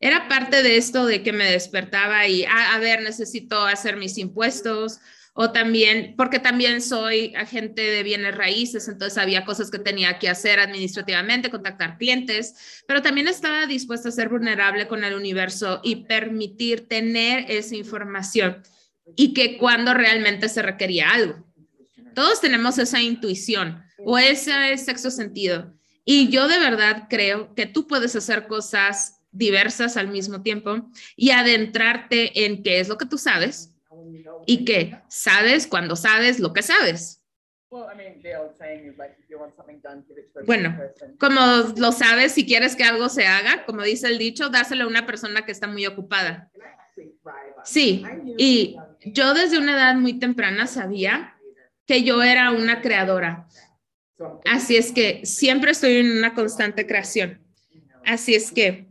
Era 0.00 0.26
parte 0.28 0.62
de 0.64 0.76
esto 0.76 1.06
de 1.06 1.22
que 1.22 1.32
me 1.32 1.50
despertaba 1.50 2.26
y, 2.26 2.44
a 2.44 2.76
ver, 2.80 3.02
necesito 3.02 3.64
hacer 3.64 3.96
mis 3.96 4.18
impuestos, 4.18 4.98
o 5.34 5.50
también, 5.50 6.14
porque 6.16 6.38
también 6.38 6.82
soy 6.82 7.34
agente 7.36 7.80
de 7.80 8.02
bienes 8.02 8.34
raíces, 8.34 8.86
entonces 8.88 9.16
había 9.16 9.44
cosas 9.44 9.70
que 9.70 9.78
tenía 9.78 10.18
que 10.18 10.28
hacer 10.28 10.60
administrativamente, 10.60 11.50
contactar 11.50 11.96
clientes, 11.96 12.82
pero 12.86 13.00
también 13.00 13.28
estaba 13.28 13.66
dispuesta 13.66 14.10
a 14.10 14.12
ser 14.12 14.28
vulnerable 14.28 14.86
con 14.88 15.04
el 15.04 15.14
universo 15.14 15.80
y 15.82 16.04
permitir 16.04 16.86
tener 16.86 17.50
esa 17.50 17.76
información 17.76 18.62
y 19.16 19.32
que 19.32 19.56
cuando 19.56 19.94
realmente 19.94 20.48
se 20.48 20.60
requería 20.60 21.10
algo. 21.10 21.44
Todos 22.14 22.40
tenemos 22.42 22.78
esa 22.78 23.00
intuición 23.00 23.82
o 24.04 24.18
ese 24.18 24.76
sexto 24.76 25.10
sentido. 25.10 25.72
Y 26.04 26.28
yo 26.28 26.46
de 26.46 26.58
verdad 26.58 27.06
creo 27.08 27.54
que 27.54 27.64
tú 27.64 27.86
puedes 27.86 28.14
hacer 28.16 28.46
cosas 28.48 29.20
diversas 29.30 29.96
al 29.96 30.08
mismo 30.08 30.42
tiempo 30.42 30.90
y 31.16 31.30
adentrarte 31.30 32.44
en 32.44 32.62
qué 32.62 32.80
es 32.80 32.88
lo 32.88 32.98
que 32.98 33.06
tú 33.06 33.16
sabes, 33.16 33.71
y 34.46 34.64
que 34.64 34.98
sabes 35.08 35.66
cuando 35.66 35.96
sabes 35.96 36.40
lo 36.40 36.52
que 36.52 36.62
sabes. 36.62 37.22
Bueno, 40.46 40.78
como 41.18 41.40
lo 41.76 41.92
sabes, 41.92 42.32
si 42.32 42.44
quieres 42.44 42.76
que 42.76 42.84
algo 42.84 43.08
se 43.08 43.26
haga, 43.26 43.64
como 43.64 43.82
dice 43.82 44.08
el 44.08 44.18
dicho, 44.18 44.50
dáselo 44.50 44.84
a 44.84 44.88
una 44.88 45.06
persona 45.06 45.46
que 45.46 45.52
está 45.52 45.66
muy 45.66 45.86
ocupada. 45.86 46.50
Sí, 47.64 48.04
y 48.36 48.76
yo 49.06 49.32
desde 49.32 49.58
una 49.58 49.74
edad 49.74 49.94
muy 49.94 50.18
temprana 50.18 50.66
sabía 50.66 51.34
que 51.86 52.02
yo 52.02 52.22
era 52.22 52.50
una 52.50 52.82
creadora. 52.82 53.48
Así 54.44 54.76
es 54.76 54.92
que 54.92 55.24
siempre 55.24 55.72
estoy 55.72 55.96
en 55.96 56.18
una 56.18 56.34
constante 56.34 56.86
creación. 56.86 57.40
Así 58.04 58.34
es 58.34 58.52
que 58.52 58.86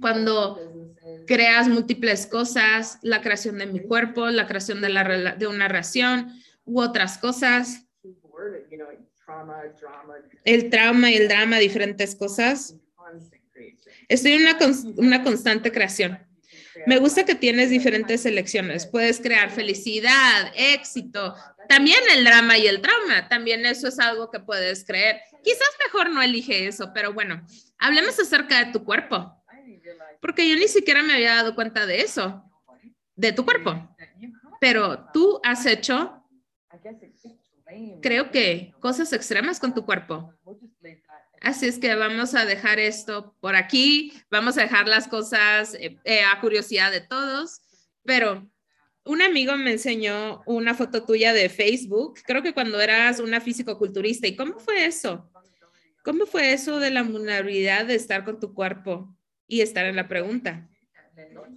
cuando 0.00 0.65
creas 1.26 1.68
múltiples 1.68 2.26
cosas, 2.26 2.98
la 3.02 3.20
creación 3.20 3.58
de 3.58 3.66
mi 3.66 3.80
cuerpo, 3.80 4.26
la 4.28 4.46
creación 4.46 4.80
de, 4.80 5.46
una 5.46 5.68
ración 5.68 6.32
u 6.64 6.80
otras 6.80 7.18
cosas. 7.18 7.86
El 10.44 10.70
trauma 10.70 11.10
y 11.10 11.16
el 11.16 11.28
drama, 11.28 11.58
diferentes 11.58 12.14
cosas. 12.14 12.76
Estoy 14.08 14.32
en 14.32 14.42
una, 14.42 14.56
una 14.96 15.22
constante 15.22 15.72
creación. 15.72 16.18
Me 16.86 16.98
gusta 16.98 17.24
que 17.24 17.34
tienes 17.34 17.70
diferentes 17.70 18.24
elecciones. 18.26 18.86
Puedes 18.86 19.20
crear 19.20 19.50
felicidad, 19.50 20.52
éxito, 20.54 21.34
también 21.68 21.98
el 22.14 22.24
drama 22.24 22.58
y 22.58 22.66
el 22.66 22.80
trauma. 22.80 23.28
También 23.28 23.66
eso 23.66 23.88
es 23.88 23.98
algo 23.98 24.30
que 24.30 24.40
puedes 24.40 24.84
creer. 24.84 25.20
Quizás 25.42 25.68
mejor 25.84 26.10
no 26.10 26.22
elige 26.22 26.68
eso, 26.68 26.92
pero 26.94 27.12
bueno, 27.12 27.44
hablemos 27.78 28.18
acerca 28.20 28.64
de 28.64 28.72
tu 28.72 28.84
cuerpo 28.84 29.36
porque 30.20 30.48
yo 30.48 30.56
ni 30.56 30.68
siquiera 30.68 31.02
me 31.02 31.14
había 31.14 31.34
dado 31.36 31.54
cuenta 31.54 31.86
de 31.86 32.00
eso, 32.00 32.42
de 33.14 33.32
tu 33.32 33.44
cuerpo. 33.44 33.74
Pero 34.60 35.08
tú 35.12 35.40
has 35.44 35.66
hecho, 35.66 36.22
creo 38.02 38.30
que, 38.30 38.74
cosas 38.80 39.12
extremas 39.12 39.60
con 39.60 39.74
tu 39.74 39.84
cuerpo. 39.84 40.32
Así 41.40 41.66
es 41.66 41.78
que 41.78 41.94
vamos 41.94 42.34
a 42.34 42.44
dejar 42.44 42.78
esto 42.78 43.34
por 43.40 43.56
aquí, 43.56 44.12
vamos 44.30 44.56
a 44.58 44.62
dejar 44.62 44.88
las 44.88 45.06
cosas 45.06 45.74
eh, 45.74 45.98
eh, 46.04 46.24
a 46.24 46.40
curiosidad 46.40 46.90
de 46.90 47.02
todos, 47.02 47.60
pero 48.02 48.50
un 49.04 49.22
amigo 49.22 49.56
me 49.56 49.72
enseñó 49.72 50.42
una 50.46 50.74
foto 50.74 51.04
tuya 51.04 51.32
de 51.32 51.48
Facebook, 51.48 52.20
creo 52.24 52.42
que 52.42 52.54
cuando 52.54 52.80
eras 52.80 53.20
una 53.20 53.40
físico-culturista. 53.40 54.26
¿Y 54.26 54.34
cómo 54.34 54.58
fue 54.58 54.86
eso? 54.86 55.30
¿Cómo 56.02 56.26
fue 56.26 56.52
eso 56.52 56.78
de 56.80 56.90
la 56.90 57.02
vulnerabilidad 57.02 57.86
de 57.86 57.94
estar 57.94 58.24
con 58.24 58.40
tu 58.40 58.52
cuerpo? 58.54 59.15
Y 59.46 59.60
estar 59.60 59.86
en 59.86 59.96
la 59.96 60.08
pregunta. 60.08 60.68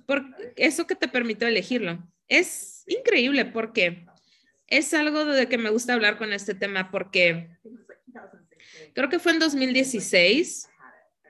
Por 0.05 0.23
eso 0.55 0.87
que 0.87 0.95
te 0.95 1.07
permitió 1.07 1.47
elegirlo. 1.47 1.99
Es 2.27 2.83
increíble 2.87 3.45
porque 3.45 4.05
es 4.67 4.93
algo 4.93 5.25
de 5.25 5.47
que 5.47 5.57
me 5.57 5.69
gusta 5.69 5.93
hablar 5.93 6.17
con 6.17 6.31
este 6.31 6.53
tema 6.53 6.91
porque 6.91 7.49
creo 8.93 9.09
que 9.09 9.19
fue 9.19 9.33
en 9.33 9.39
2016 9.39 10.69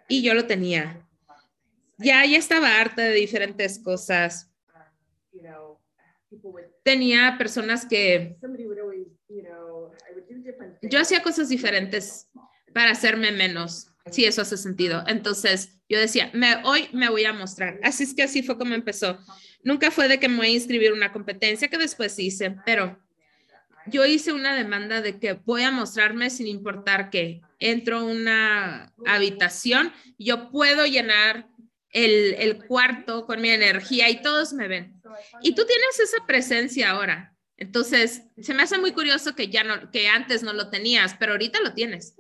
y 0.08 0.22
yo 0.22 0.34
lo 0.34 0.46
tenía. 0.46 1.06
Ya, 1.98 2.26
ya 2.26 2.38
estaba 2.38 2.80
harta 2.80 3.04
de 3.04 3.14
diferentes 3.14 3.80
cosas. 3.80 4.52
Tenía 6.84 7.36
personas 7.38 7.86
que 7.86 8.38
yo 10.82 11.00
hacía 11.00 11.22
cosas 11.22 11.50
diferentes 11.50 12.30
para 12.74 12.92
hacerme 12.92 13.32
menos 13.32 13.92
Sí, 14.12 14.26
eso 14.26 14.42
hace 14.42 14.58
sentido. 14.58 15.04
Entonces, 15.08 15.78
yo 15.88 16.00
decía, 16.00 16.30
me, 16.34 16.58
hoy 16.64 16.88
me 16.94 17.10
voy 17.10 17.26
a 17.26 17.34
mostrar. 17.34 17.80
Así 17.84 18.04
es 18.04 18.14
que 18.14 18.24
así 18.24 18.44
fue 18.44 18.58
como 18.58 18.76
empezó. 18.76 19.20
Nunca 19.64 19.92
fue 19.92 20.08
de 20.08 20.20
que 20.20 20.30
me 20.30 20.38
voy 20.38 20.48
a 20.48 20.52
inscribir 20.52 20.94
una 20.94 21.12
competencia 21.12 21.68
que 21.68 21.78
después 21.78 22.18
hice, 22.20 22.56
pero 22.66 22.98
yo 23.88 24.06
hice 24.06 24.32
una 24.34 24.56
demanda 24.56 25.02
de 25.02 25.20
que 25.20 25.34
voy 25.34 25.64
a 25.64 25.72
mostrarme 25.72 26.30
sin 26.30 26.48
importar 26.48 27.10
que 27.10 27.42
entro 27.60 28.00
a 28.00 28.04
una 28.04 28.94
habitación, 29.06 29.92
yo 30.18 30.50
puedo 30.52 30.86
llenar 30.86 31.48
el, 31.92 32.36
el 32.36 32.66
cuarto 32.66 33.26
con 33.26 33.42
mi 33.42 33.50
energía 33.50 34.10
y 34.10 34.22
todos 34.22 34.54
me 34.54 34.68
ven. 34.68 35.02
Y 35.42 35.56
tú 35.56 35.66
tienes 35.66 36.00
esa 36.00 36.26
presencia 36.26 36.92
ahora. 36.92 37.36
Entonces, 37.58 38.24
se 38.42 38.54
me 38.54 38.64
hace 38.64 38.78
muy 38.78 38.94
curioso 38.94 39.36
que 39.36 39.50
ya 39.50 39.64
no, 39.64 39.92
que 39.92 40.08
antes 40.08 40.44
no 40.44 40.54
lo 40.54 40.70
tenías, 40.70 41.16
pero 41.20 41.34
ahorita 41.34 41.60
lo 41.62 41.74
tienes. 41.74 42.16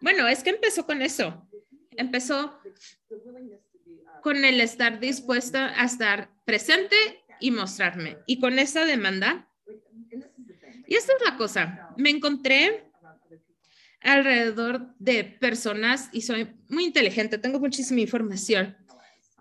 Bueno, 0.00 0.28
es 0.28 0.42
que 0.42 0.50
empezó 0.50 0.86
con 0.86 1.02
eso. 1.02 1.48
Empezó 1.96 2.58
con 4.22 4.44
el 4.44 4.60
estar 4.60 5.00
dispuesta 5.00 5.80
a 5.80 5.84
estar 5.84 6.30
presente 6.44 6.96
y 7.40 7.50
mostrarme. 7.50 8.18
Y 8.26 8.40
con 8.40 8.58
esa 8.58 8.84
demanda, 8.84 9.48
y 10.86 10.94
esta 10.94 11.12
es 11.12 11.22
la 11.24 11.36
cosa, 11.36 11.90
me 11.96 12.10
encontré 12.10 12.84
alrededor 14.00 14.94
de 14.98 15.24
personas 15.24 16.08
y 16.12 16.22
soy 16.22 16.48
muy 16.68 16.84
inteligente, 16.84 17.38
tengo 17.38 17.58
muchísima 17.58 18.00
información. 18.00 18.76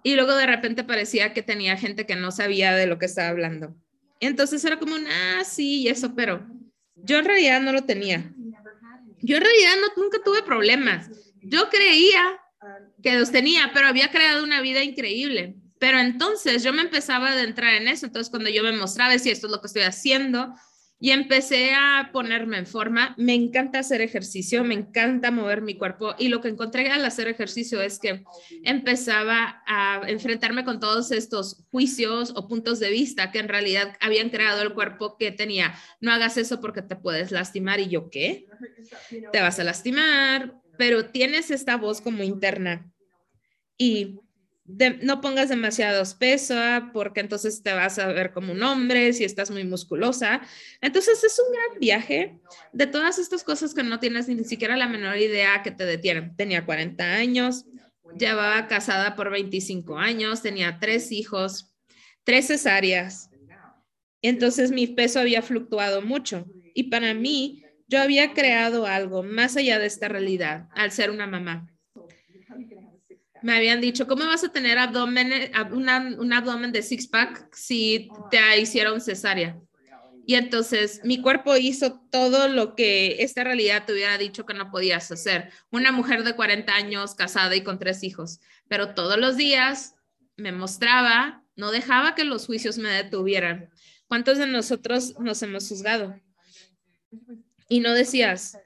Y 0.03 0.15
luego 0.15 0.35
de 0.35 0.45
repente 0.45 0.83
parecía 0.83 1.33
que 1.33 1.43
tenía 1.43 1.77
gente 1.77 2.05
que 2.05 2.15
no 2.15 2.31
sabía 2.31 2.75
de 2.75 2.87
lo 2.87 2.97
que 2.97 3.05
estaba 3.05 3.29
hablando. 3.29 3.75
Entonces 4.19 4.63
era 4.65 4.79
como, 4.79 4.95
ah, 4.95 5.43
sí, 5.43 5.81
y 5.81 5.87
eso, 5.89 6.15
pero 6.15 6.47
yo 6.95 7.19
en 7.19 7.25
realidad 7.25 7.61
no 7.61 7.71
lo 7.71 7.83
tenía. 7.83 8.33
Yo 9.21 9.37
en 9.37 9.43
realidad 9.43 9.71
no, 9.81 10.03
nunca 10.03 10.19
tuve 10.23 10.43
problemas. 10.43 11.09
Yo 11.41 11.69
creía 11.69 12.39
que 13.01 13.17
los 13.17 13.31
tenía, 13.31 13.71
pero 13.73 13.87
había 13.87 14.11
creado 14.11 14.43
una 14.43 14.61
vida 14.61 14.83
increíble. 14.83 15.55
Pero 15.79 15.99
entonces 15.99 16.63
yo 16.63 16.73
me 16.73 16.81
empezaba 16.81 17.29
a 17.29 17.33
adentrar 17.33 17.75
en 17.75 17.87
eso. 17.87 18.05
Entonces 18.05 18.29
cuando 18.29 18.49
yo 18.49 18.63
me 18.63 18.71
mostraba, 18.71 19.17
si 19.19 19.29
esto 19.29 19.47
es 19.47 19.51
lo 19.51 19.61
que 19.61 19.67
estoy 19.67 19.83
haciendo, 19.83 20.53
y 20.99 21.11
empecé 21.11 21.73
a 21.73 22.09
ponerme 22.11 22.57
en 22.57 22.65
forma. 22.65 23.13
Me 23.17 23.33
encanta 23.33 23.79
hacer 23.79 24.01
ejercicio, 24.01 24.63
me 24.63 24.73
encanta 24.73 25.29
mover 25.31 25.61
mi 25.61 25.75
cuerpo 25.75 26.15
y 26.17 26.29
lo 26.29 26.41
que 26.41 26.49
encontré 26.49 26.89
al 26.89 27.05
hacer 27.05 27.27
ejercicio 27.27 27.81
es 27.81 27.99
que 27.99 28.23
empezaba 28.63 29.61
a 29.67 30.01
enfrentarme 30.07 30.65
con 30.65 30.79
todos 30.79 31.11
estos 31.11 31.65
juicios 31.69 32.33
o 32.35 32.47
puntos 32.47 32.79
de 32.79 32.89
vista 32.89 33.31
que 33.31 33.39
en 33.39 33.47
realidad 33.47 33.95
habían 33.99 34.29
creado 34.29 34.61
el 34.63 34.73
cuerpo 34.73 35.17
que 35.17 35.31
tenía. 35.31 35.75
No 36.01 36.11
hagas 36.11 36.37
eso 36.37 36.59
porque 36.59 36.81
te 36.81 36.95
puedes 36.95 37.31
lastimar 37.31 37.79
y 37.79 37.89
yo 37.89 38.09
qué? 38.09 38.47
Te 39.31 39.41
vas 39.41 39.59
a 39.59 39.63
lastimar, 39.63 40.59
pero 40.77 41.09
tienes 41.11 41.51
esta 41.51 41.77
voz 41.77 42.01
como 42.01 42.23
interna 42.23 42.91
y 43.77 44.19
no 44.67 45.21
pongas 45.21 45.47
demasiados 45.47 46.13
peso 46.13 46.55
porque 46.91 47.21
entonces 47.21 47.63
te 47.63 47.71
vas 47.71 47.99
a 47.99 48.07
ver 48.07 48.33
como 48.33 48.51
un 48.51 48.61
hombre 48.63 49.13
si 49.13 49.23
estás 49.23 49.49
muy 49.49 49.63
musculosa. 49.63 50.41
Entonces 50.81 51.23
es 51.23 51.39
un 51.39 51.53
gran 51.53 51.79
viaje 51.79 52.39
de 52.73 52.87
todas 52.87 53.17
estas 53.17 53.43
cosas 53.43 53.73
que 53.73 53.83
no 53.83 53.99
tienes 53.99 54.27
ni 54.27 54.43
siquiera 54.43 54.75
la 54.75 54.89
menor 54.89 55.17
idea 55.17 55.63
que 55.63 55.71
te 55.71 55.85
detienen. 55.85 56.35
Tenía 56.35 56.65
40 56.65 57.03
años, 57.03 57.65
llevaba 58.17 58.67
casada 58.67 59.15
por 59.15 59.31
25 59.31 59.97
años, 59.97 60.41
tenía 60.41 60.79
tres 60.79 61.11
hijos, 61.13 61.73
tres 62.25 62.47
cesáreas. 62.47 63.29
Entonces 64.21 64.71
mi 64.71 64.87
peso 64.87 65.21
había 65.21 65.41
fluctuado 65.41 66.01
mucho 66.01 66.45
y 66.73 66.83
para 66.83 67.13
mí 67.13 67.63
yo 67.87 68.01
había 68.01 68.33
creado 68.33 68.85
algo 68.85 69.23
más 69.23 69.55
allá 69.55 69.79
de 69.79 69.85
esta 69.85 70.09
realidad 70.09 70.67
al 70.75 70.91
ser 70.91 71.09
una 71.09 71.25
mamá 71.25 71.73
me 73.41 73.55
habían 73.55 73.81
dicho, 73.81 74.07
¿cómo 74.07 74.25
vas 74.25 74.43
a 74.43 74.51
tener 74.51 74.77
abdomen, 74.77 75.51
un 75.71 76.33
abdomen 76.33 76.71
de 76.71 76.81
six-pack 76.81 77.53
si 77.53 78.09
te 78.31 78.59
hicieron 78.59 79.01
cesárea? 79.01 79.59
Y 80.25 80.35
entonces 80.35 80.99
mi 81.05 81.21
cuerpo 81.21 81.55
hizo 81.55 82.01
todo 82.11 82.49
lo 82.49 82.75
que 82.75 83.23
esta 83.23 83.45
realidad 83.45 83.85
te 83.85 83.93
hubiera 83.93 84.17
dicho 84.17 84.45
que 84.45 84.53
no 84.53 84.69
podías 84.69 85.09
hacer. 85.09 85.51
Una 85.71 85.93
mujer 85.93 86.25
de 86.25 86.35
40 86.35 86.75
años, 86.75 87.15
casada 87.15 87.55
y 87.55 87.63
con 87.63 87.79
tres 87.79 88.03
hijos. 88.03 88.41
Pero 88.67 88.93
todos 88.93 89.17
los 89.17 89.37
días 89.37 89.95
me 90.35 90.51
mostraba, 90.51 91.45
no 91.55 91.71
dejaba 91.71 92.13
que 92.13 92.25
los 92.25 92.45
juicios 92.45 92.77
me 92.77 92.89
detuvieran. 92.89 93.69
¿Cuántos 94.07 94.37
de 94.37 94.47
nosotros 94.47 95.17
nos 95.17 95.41
hemos 95.43 95.69
juzgado? 95.69 96.19
Y 97.69 97.79
no 97.79 97.93
decías, 97.93 98.57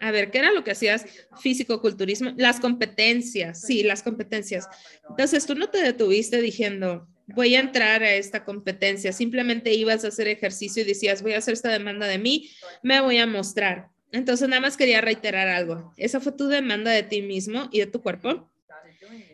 a 0.00 0.10
ver, 0.10 0.30
¿qué 0.30 0.38
era 0.38 0.50
lo 0.50 0.64
que 0.64 0.70
hacías? 0.70 1.04
Físico-culturismo, 1.40 2.32
las 2.36 2.58
competencias, 2.58 3.60
sí, 3.60 3.82
las 3.82 4.02
competencias. 4.02 4.66
Entonces, 5.08 5.44
tú 5.44 5.54
no 5.54 5.68
te 5.68 5.82
detuviste 5.82 6.40
diciendo, 6.40 7.06
voy 7.26 7.54
a 7.54 7.60
entrar 7.60 8.02
a 8.02 8.14
esta 8.14 8.44
competencia, 8.46 9.12
simplemente 9.12 9.74
ibas 9.74 10.04
a 10.04 10.08
hacer 10.08 10.26
ejercicio 10.26 10.82
y 10.82 10.86
decías, 10.86 11.22
voy 11.22 11.34
a 11.34 11.38
hacer 11.38 11.52
esta 11.52 11.68
demanda 11.68 12.06
de 12.06 12.18
mí, 12.18 12.50
me 12.82 13.00
voy 13.02 13.18
a 13.18 13.26
mostrar. 13.26 13.88
Entonces, 14.10 14.48
nada 14.48 14.62
más 14.62 14.78
quería 14.78 15.02
reiterar 15.02 15.48
algo. 15.48 15.92
Esa 15.98 16.18
fue 16.18 16.32
tu 16.32 16.48
demanda 16.48 16.90
de 16.90 17.02
ti 17.02 17.20
mismo 17.20 17.68
y 17.70 17.80
de 17.80 17.86
tu 17.86 18.00
cuerpo. 18.00 18.50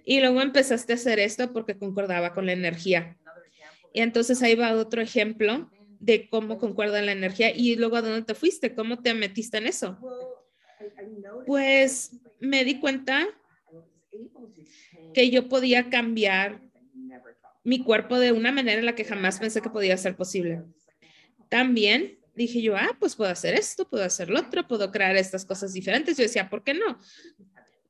Y 0.05 0.21
luego 0.21 0.43
empezaste 0.43 0.95
a 0.95 0.97
hacer 0.97 1.21
esto 1.21 1.53
porque 1.53 1.79
concordaba 1.79 2.35
con 2.35 2.45
la 2.45 2.53
energía. 2.53 3.17
Y 3.95 4.01
entonces 4.01 4.43
ahí 4.43 4.57
va 4.57 4.75
otro 4.75 5.01
ejemplo 5.01 5.71
de 6.01 6.29
cómo 6.29 6.59
concuerda 6.59 7.01
la 7.03 7.13
energía 7.13 7.55
y 7.55 7.77
luego 7.77 7.97
a 7.97 8.03
dónde 8.03 8.23
te 8.23 8.35
fuiste, 8.35 8.75
cómo 8.75 9.01
te 9.01 9.15
metiste 9.15 9.59
en 9.59 9.69
eso 9.69 9.99
pues 11.47 12.13
me 12.41 12.65
di 12.65 12.81
cuenta 12.81 13.27
que 15.15 15.31
yo 15.31 15.49
podía 15.49 15.89
cambiar 15.91 16.61
mi 17.65 17.83
cuerpo 17.83 18.19
de 18.19 18.33
una 18.33 18.53
manera 18.53 18.79
en 18.79 18.87
la 18.87 18.95
que 18.95 19.05
jamás 19.05 19.39
pensé 19.39 19.61
que 19.61 19.71
podía 19.71 19.97
ser 19.97 20.17
posible. 20.17 20.63
También 21.49 22.19
dije 22.35 22.63
yo, 22.63 22.77
ah, 22.77 22.97
pues 22.99 23.17
puedo 23.17 23.31
hacer 23.31 23.55
esto, 23.55 23.89
puedo 23.89 24.05
hacer 24.05 24.29
lo 24.29 24.39
otro, 24.41 24.67
puedo 24.69 24.91
crear 24.93 25.17
estas 25.17 25.45
cosas 25.45 25.73
diferentes. 25.73 26.17
Yo 26.17 26.23
decía, 26.23 26.49
¿por 26.49 26.63
qué 26.63 26.75
no? 26.75 26.99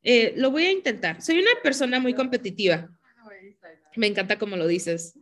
Eh, 0.03 0.35
lo 0.37 0.51
voy 0.51 0.65
a 0.65 0.71
intentar. 0.71 1.21
Soy 1.21 1.41
una 1.41 1.51
persona 1.63 1.99
muy 1.99 2.15
competitiva. 2.15 2.89
Me 3.97 4.07
encanta 4.07 4.39
como 4.39 4.57
lo 4.57 4.67
dices. 4.67 5.19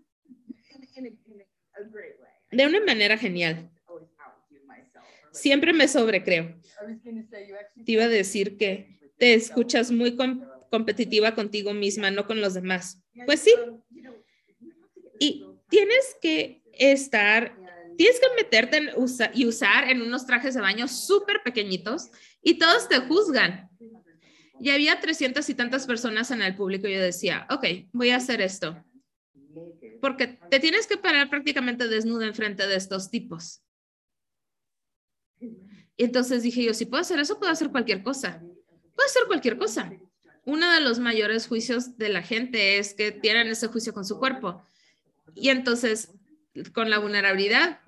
De 2.50 2.66
una 2.66 2.80
manera 2.84 3.16
genial. 3.16 3.70
Siempre 5.32 5.72
me 5.72 5.88
sobrecreo. 5.88 6.54
Te 7.84 7.92
iba 7.92 8.04
a 8.04 8.08
decir 8.08 8.56
que 8.56 9.00
te 9.18 9.34
escuchas 9.34 9.90
muy 9.90 10.16
competitiva 10.70 11.34
contigo 11.34 11.72
misma, 11.72 12.10
no 12.10 12.26
con 12.26 12.40
los 12.40 12.54
demás. 12.54 13.02
Pues 13.26 13.40
sí. 13.40 13.52
Y 15.18 15.46
tienes 15.68 16.16
que 16.20 16.62
estar, 16.72 17.56
tienes 17.96 18.20
que 18.20 18.26
meterte 18.36 18.76
en 18.78 18.90
y 19.34 19.46
usar 19.46 19.90
en 19.90 20.02
unos 20.02 20.26
trajes 20.26 20.54
de 20.54 20.60
baño 20.60 20.88
súper 20.88 21.42
pequeñitos 21.44 22.10
y 22.42 22.58
todos 22.58 22.88
te 22.88 22.98
juzgan. 22.98 23.70
Y 24.60 24.70
había 24.70 25.00
300 25.00 25.48
y 25.48 25.54
tantas 25.54 25.86
personas 25.86 26.30
en 26.30 26.42
el 26.42 26.54
público 26.54 26.86
y 26.86 26.94
yo 26.94 27.00
decía, 27.00 27.46
ok, 27.50 27.64
voy 27.92 28.10
a 28.10 28.16
hacer 28.16 28.40
esto. 28.40 28.82
Porque 30.00 30.38
te 30.50 30.60
tienes 30.60 30.86
que 30.86 30.96
parar 30.96 31.30
prácticamente 31.30 31.88
desnuda 31.88 32.26
enfrente 32.26 32.66
de 32.66 32.76
estos 32.76 33.10
tipos. 33.10 33.62
Y 35.96 36.04
entonces 36.04 36.42
dije 36.42 36.64
yo, 36.64 36.74
si 36.74 36.86
puedo 36.86 37.00
hacer 37.00 37.18
eso, 37.18 37.38
puedo 37.38 37.52
hacer 37.52 37.70
cualquier 37.70 38.02
cosa. 38.02 38.40
Puedo 38.40 39.06
hacer 39.06 39.22
cualquier 39.26 39.58
cosa. 39.58 39.92
Uno 40.44 40.70
de 40.72 40.80
los 40.80 40.98
mayores 40.98 41.46
juicios 41.46 41.96
de 41.96 42.08
la 42.08 42.22
gente 42.22 42.78
es 42.78 42.94
que 42.94 43.12
tienen 43.12 43.48
ese 43.48 43.68
juicio 43.68 43.94
con 43.94 44.04
su 44.04 44.18
cuerpo. 44.18 44.62
Y 45.34 45.48
entonces, 45.48 46.12
con 46.72 46.90
la 46.90 46.98
vulnerabilidad, 46.98 47.80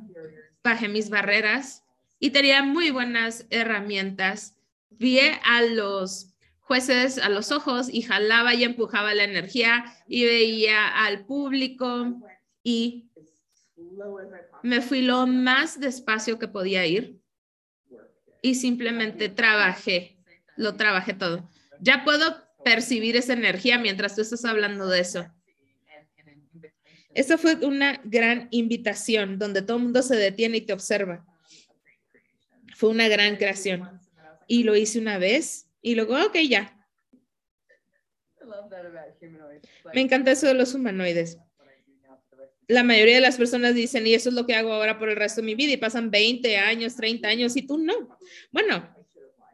bajé 0.62 0.88
mis 0.88 1.10
barreras 1.10 1.84
y 2.18 2.30
tenía 2.30 2.62
muy 2.62 2.90
buenas 2.90 3.46
herramientas. 3.50 4.56
Vi 4.90 5.18
a 5.44 5.62
los 5.62 6.28
jueces 6.60 7.18
a 7.18 7.28
los 7.28 7.52
ojos 7.52 7.88
y 7.92 8.02
jalaba 8.02 8.54
y 8.54 8.64
empujaba 8.64 9.14
la 9.14 9.22
energía 9.22 9.84
y 10.08 10.24
veía 10.24 10.88
al 10.88 11.24
público 11.24 12.20
y 12.64 13.08
me 14.64 14.80
fui 14.80 15.02
lo 15.02 15.28
más 15.28 15.78
despacio 15.78 16.40
que 16.40 16.48
podía 16.48 16.84
ir 16.84 17.20
y 18.42 18.54
simplemente 18.54 19.28
trabajé, 19.28 20.16
lo 20.56 20.76
trabajé 20.76 21.14
todo. 21.14 21.48
Ya 21.80 22.04
puedo 22.04 22.44
percibir 22.64 23.16
esa 23.16 23.32
energía 23.32 23.78
mientras 23.78 24.14
tú 24.14 24.22
estás 24.22 24.44
hablando 24.44 24.88
de 24.88 25.00
eso. 25.00 25.32
Esa 27.14 27.38
fue 27.38 27.54
una 27.64 28.00
gran 28.04 28.48
invitación 28.50 29.38
donde 29.38 29.62
todo 29.62 29.78
el 29.78 29.84
mundo 29.84 30.02
se 30.02 30.16
detiene 30.16 30.58
y 30.58 30.60
te 30.60 30.72
observa. 30.72 31.24
Fue 32.74 32.90
una 32.90 33.08
gran 33.08 33.36
creación. 33.36 34.00
Y 34.46 34.64
lo 34.64 34.76
hice 34.76 34.98
una 34.98 35.18
vez 35.18 35.68
y 35.80 35.94
luego, 35.94 36.14
ok, 36.24 36.36
ya. 36.48 36.72
Me 39.94 40.00
encanta 40.00 40.30
eso 40.30 40.46
de 40.46 40.54
los 40.54 40.74
humanoides 40.74 41.38
la 42.68 42.82
mayoría 42.82 43.16
de 43.16 43.20
las 43.20 43.36
personas 43.36 43.74
dicen, 43.74 44.06
y 44.06 44.14
eso 44.14 44.28
es 44.28 44.34
lo 44.34 44.46
que 44.46 44.54
hago 44.54 44.72
ahora 44.72 44.98
por 44.98 45.08
el 45.08 45.16
resto 45.16 45.40
de 45.40 45.46
mi 45.46 45.54
vida, 45.54 45.72
y 45.72 45.76
pasan 45.76 46.10
20 46.10 46.56
años, 46.56 46.96
30 46.96 47.28
años, 47.28 47.56
y 47.56 47.62
tú 47.62 47.78
no. 47.78 48.18
Bueno, 48.50 48.94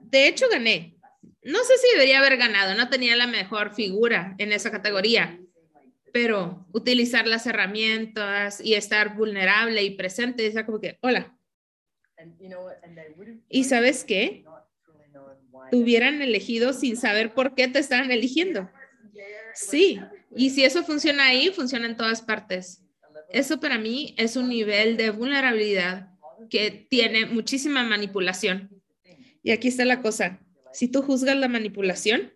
de 0.01 0.29
hecho 0.29 0.47
gané. 0.51 0.97
No 1.43 1.59
sé 1.65 1.77
si 1.77 1.95
debería 1.95 2.19
haber 2.19 2.37
ganado, 2.37 2.75
no 2.75 2.89
tenía 2.89 3.17
la 3.17 3.27
mejor 3.27 3.75
figura 3.75 4.35
en 4.39 4.53
esa 4.53 4.71
categoría, 4.71 5.41
pero 6.13 6.67
utilizar 6.73 7.27
las 7.27 7.47
herramientas 7.47 8.61
y 8.65 8.75
estar 8.75 9.17
vulnerable 9.17 9.83
y 9.83 9.97
presente, 9.97 10.47
es 10.47 10.55
como 10.65 10.81
que, 10.81 10.99
hola. 11.03 11.37
Y 13.49 13.65
sabes 13.65 14.05
qué? 14.05 14.45
Te 15.71 15.77
hubieran 15.77 16.23
elegido 16.23 16.73
sin 16.73 16.97
saber 16.97 17.35
por 17.35 17.55
qué 17.55 17.69
te 17.69 17.79
estaban 17.79 18.11
eligiendo. 18.11 18.71
Sí, 19.55 20.01
y 20.35 20.51
si 20.51 20.65
eso 20.65 20.83
funciona 20.85 21.27
ahí, 21.27 21.51
funciona 21.51 21.87
en 21.87 21.97
todas 21.97 22.23
partes. 22.23 22.83
Eso 23.33 23.61
para 23.61 23.79
mí 23.79 24.15
es 24.19 24.37
un 24.37 24.49
nivel 24.49 24.97
de 24.97 25.11
vulnerabilidad 25.11 26.11
que 26.51 26.87
tiene 26.89 27.27
muchísima 27.27 27.83
manipulación. 27.83 28.71
Y 29.43 29.51
aquí 29.51 29.69
está 29.69 29.85
la 29.85 30.03
cosa. 30.03 30.41
Si 30.73 30.89
tú 30.89 31.03
juzgas 31.03 31.37
la 31.37 31.49
manipulación, 31.49 32.33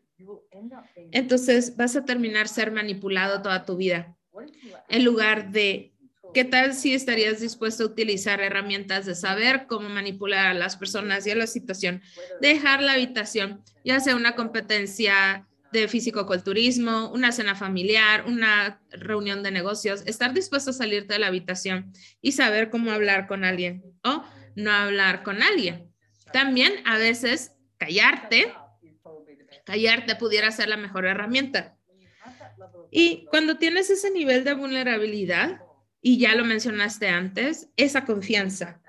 entonces 1.12 1.76
vas 1.76 1.96
a 1.96 2.04
terminar 2.04 2.48
ser 2.48 2.70
manipulado 2.70 3.42
toda 3.42 3.64
tu 3.64 3.76
vida. 3.76 4.16
En 4.88 5.04
lugar 5.04 5.50
de, 5.50 5.92
¿qué 6.35 6.44
tal 6.44 6.74
si 6.74 6.94
estarías 6.94 7.40
dispuesto 7.40 7.85
a 7.85 7.87
utilizar 7.87 8.40
herramientas 8.40 9.06
de 9.06 9.14
saber 9.14 9.66
cómo 9.66 9.88
manipular 9.88 10.46
a 10.46 10.54
las 10.54 10.76
personas 10.76 11.26
y 11.26 11.30
a 11.30 11.37
la 11.37 11.46
situación? 11.46 12.02
Dejar 12.40 12.82
la 12.82 12.94
habitación, 12.94 13.62
ya 13.85 14.00
sea 14.00 14.16
una 14.16 14.35
competencia 14.35 15.46
de 15.72 15.88
físico-culturismo, 15.88 17.11
una 17.12 17.33
cena 17.33 17.55
familiar, 17.55 18.24
una 18.26 18.81
reunión 18.90 19.42
de 19.42 19.50
negocios, 19.50 20.02
estar 20.07 20.33
dispuesto 20.33 20.70
a 20.70 20.74
salirte 20.74 21.14
de 21.14 21.18
la 21.18 21.26
habitación 21.29 21.92
y 22.20 22.33
saber 22.33 22.70
cómo 22.70 22.90
hablar 22.92 23.26
con 23.26 23.44
alguien 23.44 23.83
o 24.05 24.24
no 24.55 24.70
hablar 24.70 25.22
con 25.22 25.42
alguien. 25.42 25.92
También 26.33 26.72
a 26.85 26.98
veces 26.98 27.52
callarte, 27.79 28.55
callarte 29.64 30.16
pudiera 30.16 30.50
ser 30.50 30.68
la 30.68 30.76
mejor 30.76 31.07
herramienta. 31.07 31.76
Y 32.90 33.26
cuando 33.26 33.59
tienes 33.59 33.90
ese 33.90 34.11
nivel 34.11 34.44
de 34.44 34.55
vulnerabilidad, 34.55 35.61
y 36.00 36.18
ya 36.18 36.37
lo 36.37 36.44
mencionaste 36.44 37.09
antes, 37.09 37.68
esa 37.76 38.05
confianza, 38.05 38.81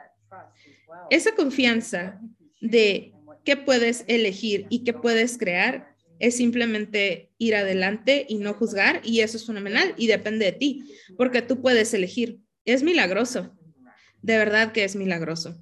esa 1.09 1.33
confianza 1.33 2.19
de 2.61 3.11
qué 3.43 3.57
puedes 3.57 4.05
elegir 4.07 4.67
y 4.69 4.83
qué 4.83 4.93
puedes 4.93 5.37
crear 5.37 5.95
es 6.19 6.37
simplemente 6.37 7.31
ir 7.37 7.55
adelante 7.55 8.25
y 8.27 8.37
no 8.39 8.53
juzgar 8.53 9.01
y 9.03 9.21
eso 9.21 9.37
es 9.37 9.45
fenomenal 9.45 9.93
y 9.97 10.07
depende 10.07 10.45
de 10.45 10.51
ti, 10.51 10.95
porque 11.17 11.41
tú 11.41 11.61
puedes 11.61 11.93
elegir. 11.93 12.39
Es 12.65 12.83
milagroso, 12.83 13.55
de 14.21 14.37
verdad 14.37 14.71
que 14.71 14.83
es 14.83 14.95
milagroso. 14.95 15.57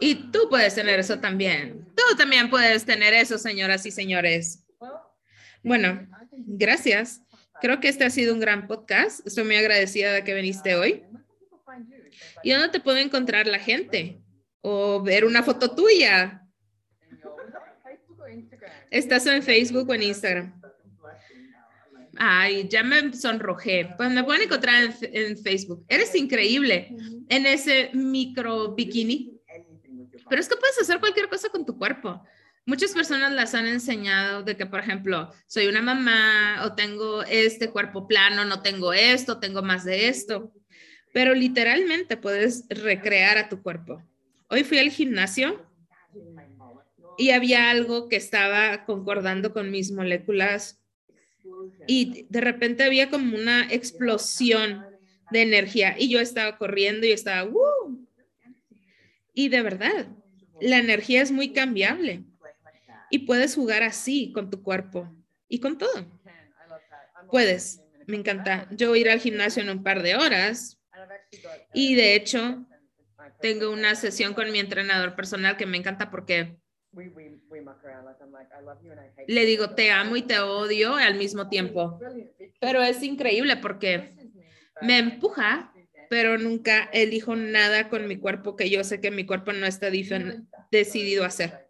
Y 0.00 0.30
tú 0.32 0.48
puedes 0.50 0.74
tener 0.74 0.98
eso 0.98 1.20
también. 1.20 1.86
Tú 1.94 2.16
también 2.16 2.50
puedes 2.50 2.84
tener 2.84 3.14
eso, 3.14 3.38
señoras 3.38 3.86
y 3.86 3.90
señores. 3.90 4.64
Bueno, 5.62 6.08
gracias. 6.32 7.22
Creo 7.60 7.78
que 7.78 7.88
este 7.88 8.04
ha 8.04 8.10
sido 8.10 8.34
un 8.34 8.40
gran 8.40 8.66
podcast. 8.66 9.24
Estoy 9.24 9.44
muy 9.44 9.56
agradecida 9.56 10.12
de 10.12 10.24
que 10.24 10.34
viniste 10.34 10.74
hoy. 10.74 11.04
¿Y 12.42 12.50
dónde 12.50 12.68
te 12.68 12.80
puede 12.80 13.02
encontrar 13.02 13.46
la 13.46 13.60
gente? 13.60 14.20
O 14.60 15.02
ver 15.02 15.24
una 15.24 15.44
foto 15.44 15.74
tuya. 15.74 16.41
¿Estás 18.90 19.26
en 19.26 19.42
Facebook 19.42 19.88
o 19.88 19.94
en 19.94 20.02
Instagram? 20.02 20.60
Ay, 22.16 22.68
ya 22.68 22.82
me 22.82 23.12
sonrojé. 23.14 23.88
Pues 23.96 24.10
me 24.10 24.22
pueden 24.24 24.42
encontrar 24.42 24.82
en, 24.84 24.94
en 25.12 25.38
Facebook. 25.38 25.84
Eres 25.88 26.14
increíble 26.14 26.94
en 27.28 27.46
ese 27.46 27.90
micro 27.94 28.74
bikini. 28.74 29.40
Pero 30.28 30.40
es 30.40 30.48
que 30.48 30.56
puedes 30.56 30.80
hacer 30.80 31.00
cualquier 31.00 31.28
cosa 31.28 31.48
con 31.48 31.64
tu 31.64 31.76
cuerpo. 31.76 32.22
Muchas 32.64 32.92
personas 32.92 33.32
las 33.32 33.54
han 33.54 33.66
enseñado 33.66 34.44
de 34.44 34.56
que, 34.56 34.66
por 34.66 34.78
ejemplo, 34.78 35.32
soy 35.46 35.66
una 35.66 35.82
mamá 35.82 36.62
o 36.64 36.74
tengo 36.74 37.24
este 37.24 37.70
cuerpo 37.70 38.06
plano, 38.06 38.44
no 38.44 38.62
tengo 38.62 38.92
esto, 38.92 39.40
tengo 39.40 39.62
más 39.62 39.84
de 39.84 40.08
esto. 40.08 40.52
Pero 41.12 41.34
literalmente 41.34 42.16
puedes 42.16 42.64
recrear 42.68 43.36
a 43.36 43.48
tu 43.48 43.62
cuerpo. 43.62 44.00
Hoy 44.48 44.62
fui 44.64 44.78
al 44.78 44.90
gimnasio 44.90 45.66
y 47.22 47.30
había 47.30 47.70
algo 47.70 48.08
que 48.08 48.16
estaba 48.16 48.84
concordando 48.84 49.52
con 49.52 49.70
mis 49.70 49.92
moléculas 49.92 50.82
y 51.86 52.26
de 52.28 52.40
repente 52.40 52.82
había 52.82 53.10
como 53.10 53.36
una 53.36 53.72
explosión 53.72 54.84
de 55.30 55.42
energía 55.42 55.94
y 55.96 56.08
yo 56.08 56.18
estaba 56.18 56.58
corriendo 56.58 57.06
y 57.06 57.12
estaba, 57.12 57.48
¡uh! 57.48 58.08
Y 59.34 59.50
de 59.50 59.62
verdad, 59.62 60.08
la 60.60 60.78
energía 60.78 61.22
es 61.22 61.30
muy 61.30 61.52
cambiable 61.52 62.24
y 63.08 63.20
puedes 63.20 63.54
jugar 63.54 63.84
así 63.84 64.32
con 64.32 64.50
tu 64.50 64.60
cuerpo 64.60 65.08
y 65.48 65.60
con 65.60 65.78
todo. 65.78 66.20
Puedes, 67.30 67.84
me 68.08 68.16
encanta. 68.16 68.66
Yo 68.72 68.88
voy 68.88 68.98
a 68.98 69.02
ir 69.02 69.10
al 69.10 69.20
gimnasio 69.20 69.62
en 69.62 69.70
un 69.70 69.84
par 69.84 70.02
de 70.02 70.16
horas 70.16 70.76
y 71.72 71.94
de 71.94 72.16
hecho 72.16 72.66
tengo 73.40 73.70
una 73.70 73.94
sesión 73.94 74.34
con 74.34 74.50
mi 74.50 74.58
entrenador 74.58 75.14
personal 75.14 75.56
que 75.56 75.66
me 75.66 75.78
encanta 75.78 76.10
porque 76.10 76.60
le 79.26 79.46
digo 79.46 79.70
te 79.74 79.90
amo 79.90 80.16
y 80.16 80.22
te 80.22 80.38
odio 80.38 80.94
al 80.94 81.14
mismo 81.14 81.48
tiempo. 81.48 81.98
Pero 82.60 82.82
es 82.82 83.02
increíble 83.02 83.56
porque 83.56 84.14
me 84.80 84.98
empuja, 84.98 85.72
pero 86.10 86.36
nunca 86.38 86.90
elijo 86.92 87.34
nada 87.36 87.88
con 87.88 88.06
mi 88.06 88.16
cuerpo 88.16 88.56
que 88.56 88.68
yo 88.68 88.84
sé 88.84 89.00
que 89.00 89.10
mi 89.10 89.24
cuerpo 89.24 89.52
no 89.52 89.66
está 89.66 89.90
decidido 90.70 91.24
a 91.24 91.28
hacer. 91.28 91.68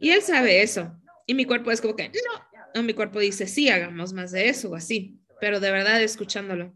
Y 0.00 0.10
él 0.10 0.22
sabe 0.22 0.62
eso. 0.62 0.92
Y 1.26 1.34
mi 1.34 1.44
cuerpo 1.44 1.70
es 1.70 1.80
como 1.80 1.96
que, 1.96 2.10
no, 2.74 2.82
mi 2.82 2.94
cuerpo 2.94 3.18
dice, 3.18 3.46
sí, 3.46 3.68
hagamos 3.68 4.12
más 4.12 4.32
de 4.32 4.48
eso 4.48 4.70
o 4.70 4.74
así, 4.74 5.18
pero 5.40 5.60
de 5.60 5.70
verdad 5.70 6.02
escuchándolo. 6.02 6.74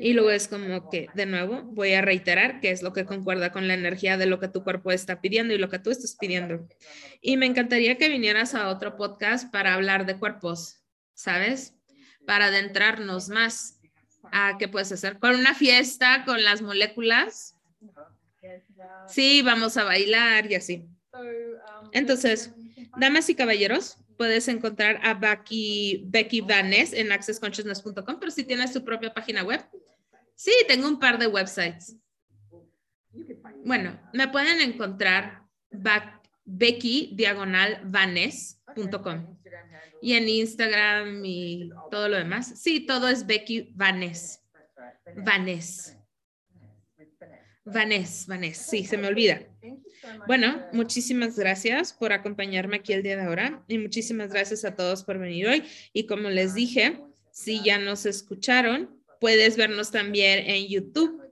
Y 0.00 0.12
luego 0.14 0.30
es 0.30 0.48
como 0.48 0.90
que, 0.90 1.08
de 1.14 1.26
nuevo, 1.26 1.62
voy 1.62 1.92
a 1.94 2.02
reiterar 2.02 2.60
que 2.60 2.70
es 2.70 2.82
lo 2.82 2.92
que 2.92 3.04
concuerda 3.04 3.52
con 3.52 3.68
la 3.68 3.74
energía 3.74 4.16
de 4.16 4.26
lo 4.26 4.38
que 4.38 4.48
tu 4.48 4.62
cuerpo 4.64 4.90
está 4.90 5.20
pidiendo 5.20 5.54
y 5.54 5.58
lo 5.58 5.68
que 5.68 5.78
tú 5.78 5.90
estás 5.90 6.16
pidiendo. 6.18 6.66
Y 7.20 7.36
me 7.36 7.46
encantaría 7.46 7.98
que 7.98 8.08
vinieras 8.08 8.54
a 8.54 8.68
otro 8.68 8.96
podcast 8.96 9.50
para 9.52 9.74
hablar 9.74 10.06
de 10.06 10.16
cuerpos, 10.16 10.82
¿sabes? 11.14 11.74
Para 12.26 12.46
adentrarnos 12.46 13.28
más 13.28 13.80
a 14.30 14.56
qué 14.58 14.68
puedes 14.68 14.92
hacer 14.92 15.18
con 15.18 15.34
una 15.34 15.54
fiesta, 15.54 16.24
con 16.24 16.42
las 16.44 16.62
moléculas. 16.62 17.56
Sí, 19.08 19.42
vamos 19.42 19.76
a 19.76 19.84
bailar 19.84 20.50
y 20.50 20.54
así. 20.54 20.86
Entonces, 21.92 22.52
damas 22.96 23.28
y 23.28 23.34
caballeros, 23.34 23.98
puedes 24.16 24.48
encontrar 24.48 25.00
a 25.02 25.14
Becky, 25.14 26.04
Becky 26.06 26.40
Vanes 26.40 26.92
en 26.92 27.12
accessconsciousness.com, 27.12 28.18
pero 28.20 28.30
si 28.30 28.44
tienes 28.44 28.72
tu 28.72 28.84
propia 28.84 29.12
página 29.12 29.42
web, 29.42 29.64
sí, 30.42 30.52
tengo 30.66 30.88
un 30.88 30.98
par 30.98 31.18
de 31.18 31.28
websites. 31.28 31.96
Bueno, 33.64 34.00
me 34.12 34.26
pueden 34.26 34.60
encontrar 34.60 35.42
Becky 36.44 37.12
diagonal 37.14 37.80
vanes.com 37.84 39.38
y 40.00 40.14
en 40.14 40.28
Instagram 40.28 41.24
y 41.24 41.70
todo 41.92 42.08
lo 42.08 42.16
demás. 42.16 42.60
Sí, 42.60 42.80
todo 42.80 43.08
es 43.08 43.24
Becky 43.24 43.72
Vanes. 43.74 44.42
Vanes. 45.16 45.96
Vanes, 47.64 48.26
Vanes. 48.26 48.58
Sí, 48.58 48.84
se 48.84 48.98
me 48.98 49.06
olvida. 49.06 49.42
Bueno, 50.26 50.66
muchísimas 50.72 51.38
gracias 51.38 51.92
por 51.92 52.12
acompañarme 52.12 52.78
aquí 52.78 52.92
el 52.92 53.04
día 53.04 53.16
de 53.16 53.22
ahora 53.22 53.62
y 53.68 53.78
muchísimas 53.78 54.32
gracias 54.32 54.64
a 54.64 54.74
todos 54.74 55.04
por 55.04 55.18
venir 55.18 55.46
hoy. 55.46 55.62
Y 55.92 56.06
como 56.06 56.30
les 56.30 56.54
dije, 56.54 57.00
si 57.30 57.62
ya 57.62 57.78
nos 57.78 58.06
escucharon, 58.06 59.01
puedes 59.22 59.56
vernos 59.56 59.92
también 59.92 60.50
en 60.50 60.66
YouTube 60.66 61.22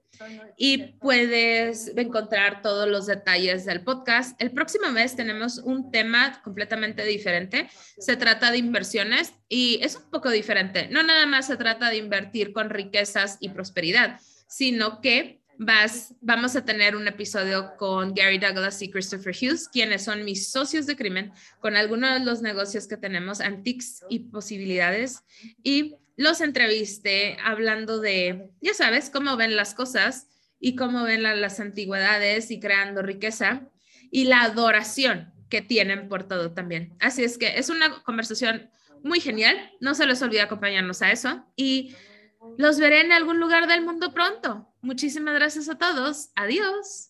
y 0.57 0.93
puedes 1.01 1.91
encontrar 1.97 2.63
todos 2.63 2.89
los 2.89 3.07
detalles 3.07 3.65
del 3.65 3.83
podcast. 3.83 4.41
El 4.41 4.53
próximo 4.53 4.93
mes 4.93 5.17
tenemos 5.17 5.59
un 5.59 5.91
tema 5.91 6.41
completamente 6.45 7.05
diferente. 7.05 7.69
Se 7.99 8.17
trata 8.17 8.53
de 8.53 8.59
inversiones 8.59 9.33
y 9.49 9.81
es 9.83 9.97
un 9.97 10.09
poco 10.09 10.31
diferente. 10.31 10.87
No 10.89 11.03
nada 11.03 11.27
más 11.27 11.49
se 11.49 11.57
trata 11.57 11.91
de 11.91 11.97
invertir 11.97 12.53
con 12.53 12.71
riquezas 12.71 13.39
y 13.41 13.49
prosperidad, 13.49 14.21
sino 14.47 15.01
que 15.01 15.41
vas, 15.59 16.15
vamos 16.21 16.55
a 16.55 16.65
tener 16.65 16.95
un 16.95 17.09
episodio 17.09 17.73
con 17.77 18.15
Gary 18.15 18.39
Douglas 18.39 18.81
y 18.83 18.91
Christopher 18.91 19.35
Hughes, 19.35 19.69
quienes 19.69 20.05
son 20.05 20.25
mis 20.25 20.49
socios 20.49 20.87
de 20.87 20.95
crimen, 20.95 21.33
con 21.59 21.75
algunos 21.75 22.21
de 22.21 22.25
los 22.25 22.41
negocios 22.41 22.87
que 22.87 22.97
tenemos, 22.97 23.41
antiques 23.41 24.05
y 24.09 24.21
posibilidades. 24.21 25.25
Y 25.65 25.97
los 26.17 26.41
entrevisté 26.41 27.37
hablando 27.45 28.01
de, 28.01 28.51
ya 28.61 28.75
sabes, 28.75 29.11
cómo 29.11 29.37
ven 29.37 29.57
las 29.57 29.75
cosas 29.75 30.29
y 30.59 30.77
cómo 30.77 31.05
ven 31.05 31.23
las 31.23 31.61
antigüedades 31.61 32.51
y 32.51 32.61
creando 32.61 33.03
riqueza 33.03 33.69
y 34.11 34.25
la 34.25 34.43
adoración 34.43 35.33
que 35.49 35.63
tienen 35.63 36.09
por 36.09 36.29
todo 36.29 36.53
también. 36.53 36.97
Así 37.01 37.25
es 37.25 37.39
que 37.39 37.59
es 37.59 37.71
una 37.71 38.03
conversación 38.03 38.71
muy 39.03 39.21
genial. 39.21 39.57
No 39.81 39.95
se 39.95 40.07
les 40.07 40.23
olvide 40.23 40.43
acompañarnos 40.43 41.03
a 41.03 41.11
eso 41.11 41.45
y 41.57 41.95
los 42.57 42.79
veré 42.79 43.01
en 43.01 43.13
algún 43.13 43.41
lugar 43.41 43.67
del 43.67 43.83
mundo 43.83 44.13
pronto. 44.13 44.69
Muchísimas 44.81 45.35
gracias 45.35 45.69
a 45.69 45.79
todos. 45.79 46.31
Adiós. 46.35 47.10